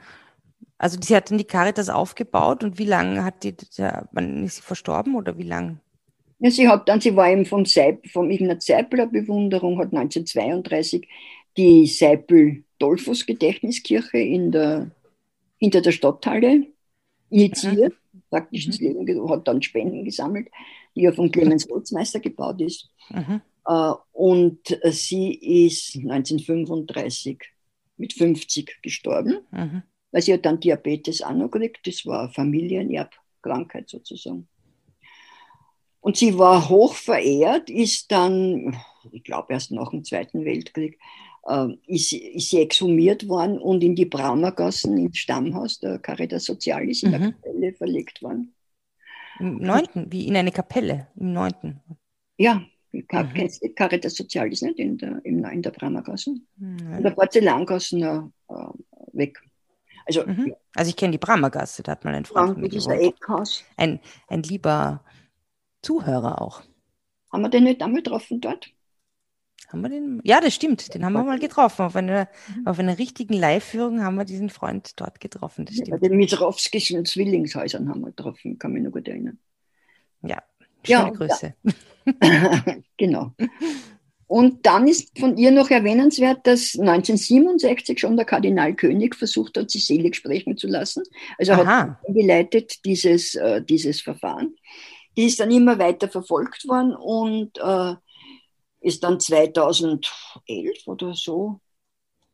also 0.79 0.99
sie 1.01 1.17
hat 1.17 1.31
dann 1.31 1.39
die 1.39 1.45
Caritas 1.45 1.89
aufgebaut 1.89 2.62
und 2.62 2.77
wie 2.79 2.85
lange 2.85 3.25
hat 3.25 3.45
die, 3.45 3.57
wann 4.12 4.45
ist 4.45 4.57
sie 4.57 4.62
verstorben 4.62 5.15
oder 5.15 5.39
wie 5.39 5.45
lange? 5.45 5.79
Ja, 6.39 6.51
sie 6.51 6.69
hat 6.69 6.87
dann, 6.89 7.01
sie 7.01 7.17
war 7.17 7.31
eben 7.31 7.47
vom, 7.47 7.65
Seip, 7.65 8.07
vom 8.11 8.31
Ignaz 8.31 8.67
Seipler 8.67 9.07
Bewunderung, 9.07 9.79
hat 9.79 9.95
1932 9.95 11.09
die 11.57 11.87
Seipel-Dollfuß-Gedächtniskirche 11.87 14.19
in 14.19 14.53
der, 14.53 14.91
hinter 15.57 15.81
der 15.81 15.93
Stadthalle 15.93 16.67
initiiert, 17.31 17.95
mhm. 18.12 18.23
praktisch 18.29 18.67
ins 18.67 18.79
mhm. 18.79 19.07
Leben, 19.07 19.31
hat 19.31 19.49
dann 19.49 19.62
Spenden 19.62 20.05
gesammelt, 20.05 20.49
die 20.95 21.01
ja 21.03 21.12
von 21.12 21.33
Clemens 21.33 21.67
Holzmeister 21.71 22.21
gebaut 22.21 22.61
ist. 22.61 22.91
Mhm. 23.09 23.41
Uh, 23.69 23.97
und 24.12 24.79
sie 24.91 25.35
ist 25.67 25.97
1935 25.97 27.39
mit 27.97 28.12
50 28.12 28.81
gestorben. 28.83 29.39
Mhm 29.51 29.83
weil 30.12 30.23
sie 30.23 30.33
hat 30.33 30.47
dann 30.47 30.61
Diabetes 30.61 31.23
auch 31.23 31.35
noch 31.35 31.51
gekriegt. 31.51 31.87
Das 31.87 32.07
war 32.07 32.25
eine 32.25 32.33
Familienerbkrankheit 32.33 33.88
sozusagen. 33.88 34.49
Und 36.01 36.16
sie 36.16 36.38
war 36.38 36.69
hoch 36.69 36.95
verehrt, 36.95 37.69
ist 37.69 38.12
dann, 38.12 38.77
ich 39.11 39.25
glaube 39.25 39.53
erst 39.53 39.73
nach 39.73 39.90
dem 39.90 40.05
Zweiten 40.05 40.45
Weltkrieg, 40.45 41.01
äh, 41.47 41.69
ist, 41.87 42.12
ist, 42.12 42.51
sie 42.51 42.61
exhumiert 42.61 43.29
worden 43.29 43.59
und 43.59 43.83
in 43.83 43.97
die 43.97 44.05
Braumergassen 44.05 44.97
ins 44.99 45.19
Stammhaus 45.19 45.81
der 45.81 45.99
Caritas 45.99 46.45
Socialis 46.45 47.03
in 47.03 47.09
mhm. 47.09 47.12
der 47.12 47.33
Kapelle 47.33 47.73
verlegt 47.73 48.23
worden. 48.23 48.55
Im 49.41 49.59
neunten, 49.59 50.11
wie 50.12 50.28
in 50.28 50.37
eine 50.37 50.53
Kapelle, 50.53 51.09
im 51.16 51.33
neunten. 51.33 51.80
Ja, 52.39 52.62
mhm. 52.93 53.07
Caritas 53.74 54.14
Socialis 54.14 54.62
nicht 54.62 54.78
in 54.78 54.99
der, 54.99 55.24
in 55.24 55.62
der 55.62 55.70
Braumergassen. 55.70 56.47
Mhm. 56.57 56.99
In 56.99 57.03
der 57.03 57.11
Porzellangassen 57.11 58.03
äh, 58.03 58.22
weg. 59.12 59.43
Also, 60.07 60.24
mhm. 60.24 60.54
also 60.74 60.88
ich 60.88 60.96
kenne 60.96 61.12
die 61.12 61.18
Brammergasse, 61.18 61.82
da 61.82 61.92
hat 61.92 62.04
mal 62.04 62.14
ein 62.14 62.24
Freund 62.24 62.59
Eckhaus. 62.88 63.64
Ein, 63.76 64.00
ein 64.28 64.42
lieber 64.42 65.02
Zuhörer 65.82 66.40
auch. 66.40 66.62
Haben 67.32 67.42
wir 67.42 67.48
den 67.48 67.64
nicht 67.64 67.82
einmal 67.82 68.02
getroffen 68.02 68.40
dort? 68.40 68.70
Haben 69.68 69.82
wir 69.82 69.88
den? 69.88 70.20
Ja, 70.22 70.40
das 70.40 70.54
stimmt. 70.54 70.94
Den 70.94 71.04
haben 71.04 71.14
wir 71.14 71.24
mal 71.24 71.40
getroffen. 71.40 71.82
Auf 71.82 71.96
einer, 71.96 72.28
mhm. 72.54 72.66
auf 72.66 72.78
einer 72.78 72.98
richtigen 72.98 73.34
Live-Führung 73.34 74.02
haben 74.04 74.14
wir 74.14 74.24
diesen 74.24 74.48
Freund 74.48 74.92
dort 75.00 75.20
getroffen. 75.20 75.64
Das 75.64 75.74
stimmt. 75.74 75.88
Ja, 75.88 75.96
bei 75.96 76.09
den 76.09 76.16
Mitrowskischen 76.16 77.04
Zwillingshäusern 77.04 77.88
haben 77.88 78.00
wir 78.02 78.11
getroffen, 78.11 78.59
kann 78.59 78.72
mich 78.72 78.84
noch 78.84 78.92
gut 78.92 79.09
erinnern. 79.09 79.38
Ja, 80.22 80.40
schöne 80.84 80.98
ja, 80.98 81.11
Grüße. 81.11 81.54
Ja. 81.64 82.62
genau. 82.96 83.32
Und 84.29 84.66
dann 84.66 84.89
ist 84.89 85.16
von 85.18 85.37
ihr 85.37 85.53
noch 85.53 85.70
erwähnenswert, 85.70 86.47
dass 86.47 86.77
1967 86.79 87.99
schon 87.99 88.16
der 88.16 88.27
Kardinal 88.27 88.74
König 88.74 89.14
versucht 89.14 89.57
hat, 89.57 89.70
sich 89.70 89.87
selig 89.87 90.16
sprechen 90.16 90.57
zu 90.57 90.66
lassen. 90.66 91.05
Also 91.39 91.53
er 91.53 91.64
hat 91.64 91.99
eingeleitet 92.09 92.85
dieses, 92.85 93.37
äh, 93.37 93.62
dieses 93.62 94.01
Verfahren. 94.01 94.57
Die 95.16 95.27
ist 95.27 95.39
dann 95.39 95.51
immer 95.51 95.79
weiter 95.79 96.09
verfolgt 96.09 96.66
worden 96.66 96.95
und 96.97 97.57
äh, 97.59 97.95
ist 98.81 99.05
dann 99.05 99.20
2011 99.20 100.07
oder 100.87 101.14
so, 101.14 101.61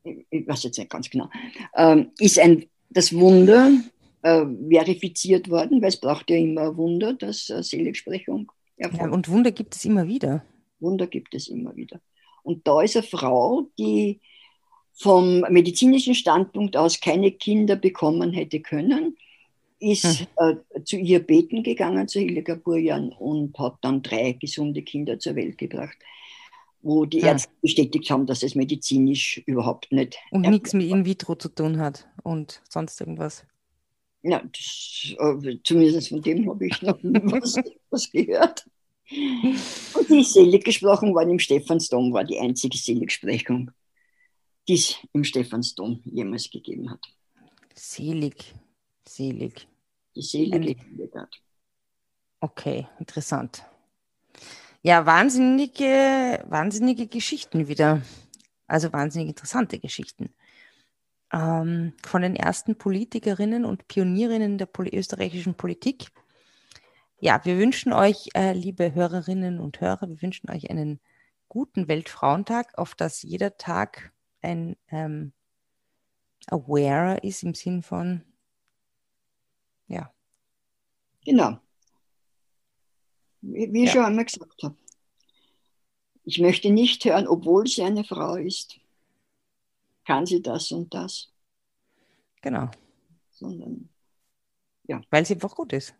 ich 0.03 0.49
weiß 0.49 0.65
jetzt 0.65 0.79
nicht 0.79 0.91
ganz 0.91 1.11
genau, 1.11 1.29
äh, 1.75 2.05
ist 2.19 2.39
ein, 2.39 2.65
das 2.89 3.13
Wunder 3.13 3.71
äh, 4.23 4.45
verifiziert 4.71 5.51
worden, 5.51 5.83
weil 5.83 5.89
es 5.89 6.01
braucht 6.01 6.31
ja 6.31 6.37
immer 6.37 6.77
Wunder, 6.77 7.13
dass 7.13 7.51
äh, 7.51 7.63
Seligsprechung 7.63 8.51
erfolgt. 8.77 9.03
Ja, 9.03 9.11
und 9.11 9.29
Wunder 9.29 9.53
gibt 9.53 9.75
es 9.75 9.85
immer 9.85 10.09
wieder. 10.09 10.45
Wunder 10.83 11.07
gibt 11.07 11.35
es 11.35 11.49
immer 11.49 11.75
wieder. 11.77 12.01
Und 12.43 12.67
da 12.67 12.83
ist 12.83 12.97
eine 12.97 13.05
Frau, 13.05 13.69
die 13.79 14.21
vom 14.93 15.41
medizinischen 15.49 16.15
Standpunkt 16.15 16.77
aus 16.77 17.01
keine 17.01 17.33
Kinder 17.33 17.77
bekommen 17.77 18.33
hätte 18.33 18.61
können, 18.61 19.17
ist 19.79 20.21
hm. 20.21 20.27
äh, 20.75 20.83
zu 20.85 20.97
ihr 20.97 21.21
beten 21.21 21.63
gegangen, 21.63 22.07
zu 22.09 22.21
Hildegard 22.21 22.63
Burjan, 22.63 23.11
und 23.13 23.59
hat 23.59 23.79
dann 23.83 24.03
drei 24.03 24.33
gesunde 24.33 24.83
Kinder 24.83 25.19
zur 25.19 25.35
Welt 25.35 25.59
gebracht, 25.59 25.97
wo 26.83 27.05
die 27.05 27.21
hm. 27.21 27.29
Ärzte 27.29 27.53
bestätigt 27.61 28.11
haben, 28.11 28.27
dass 28.27 28.43
es 28.43 28.55
medizinisch 28.55 29.43
überhaupt 29.47 29.91
nicht. 29.91 30.19
Und 30.31 30.43
nichts 30.43 30.73
mit 30.73 30.89
in 30.89 31.05
vitro 31.05 31.35
zu 31.35 31.49
tun 31.49 31.79
hat 31.79 32.09
und 32.23 32.63
sonst 32.69 33.01
irgendwas. 33.01 33.45
Ja, 34.23 34.41
das, 34.41 35.17
äh, 35.19 35.57
zumindest 35.65 36.11
von 36.11 36.23
dem 36.23 36.49
habe 36.49 36.67
ich 36.67 36.81
noch 36.83 36.99
was, 37.03 37.57
was 37.91 38.11
gehört. 38.13 38.65
Und 39.11 40.09
die 40.09 40.21
ist 40.21 40.33
selig 40.33 40.65
gesprochen 40.65 41.15
worden 41.15 41.31
im 41.31 41.39
Stephansdom, 41.39 42.13
war 42.13 42.25
die 42.25 42.39
einzige 42.39 42.79
Seligsprechung, 42.79 43.71
die 44.69 44.75
es 44.75 44.97
im 45.13 45.25
Stephansdom 45.25 46.01
jemals 46.05 46.51
gegeben 46.51 46.91
hat. 46.91 47.05
Selig, 47.75 48.55
selig. 49.07 49.67
Die 50.15 50.23
selige 50.23 50.81
Hildegard. 50.83 51.43
Okay, 52.41 52.87
interessant. 52.99 53.65
Ja, 54.83 55.07
wahnsinnige, 55.07 56.45
wahnsinnige 56.49 57.07
Geschichten 57.07 57.69
wieder. 57.69 58.03
Also 58.67 58.93
wahnsinnig 58.93 59.29
interessante 59.29 59.79
Geschichten. 59.79 60.35
Ähm, 61.33 61.95
von 62.03 62.23
den 62.23 62.37
ersten 62.37 62.77
Politikerinnen 62.77 63.65
und 63.65 63.87
Pionierinnen 63.89 64.59
der 64.59 64.69
österreichischen 64.93 65.55
Politik 65.55 66.11
ja, 67.23 67.41
wir 67.45 67.57
wünschen 67.57 67.93
euch, 67.93 68.31
äh, 68.35 68.53
liebe 68.53 68.95
Hörerinnen 68.95 69.61
und 69.61 69.81
Hörer, 69.81 70.09
wir 70.09 70.21
wünschen 70.23 70.51
euch 70.51 70.69
einen 70.69 70.99
guten 71.49 71.87
Weltfrauentag, 71.87 72.77
auf 72.77 72.97
dass 72.97 73.23
jeder 73.23 73.57
Tag 73.57 74.13
ein 74.41 74.77
ähm, 74.89 75.33
Aware 76.49 77.19
ist 77.19 77.45
im 77.45 77.55
Sinn 77.55 77.85
von, 77.85 78.25
ja. 79.87 80.13
Genau. 81.25 81.61
Wie, 83.41 83.73
wie 83.73 83.85
ich 83.85 83.91
ja. 83.91 83.93
schon 83.93 84.05
einmal 84.05 84.25
gesagt 84.25 84.61
habe. 84.65 84.77
Ich 86.25 86.41
möchte 86.41 86.71
nicht 86.71 87.05
hören, 87.05 87.29
obwohl 87.29 87.69
sie 87.69 87.85
eine 87.85 88.03
Frau 88.03 88.35
ist, 88.35 88.81
kann 90.05 90.27
sie 90.27 90.43
das 90.43 90.73
und 90.73 90.93
das. 90.93 91.33
Genau. 92.41 92.69
Sondern, 93.31 93.91
ja. 94.89 95.01
Weil 95.09 95.25
sie 95.25 95.35
einfach 95.35 95.55
gut 95.55 95.73
ist. 95.73 95.95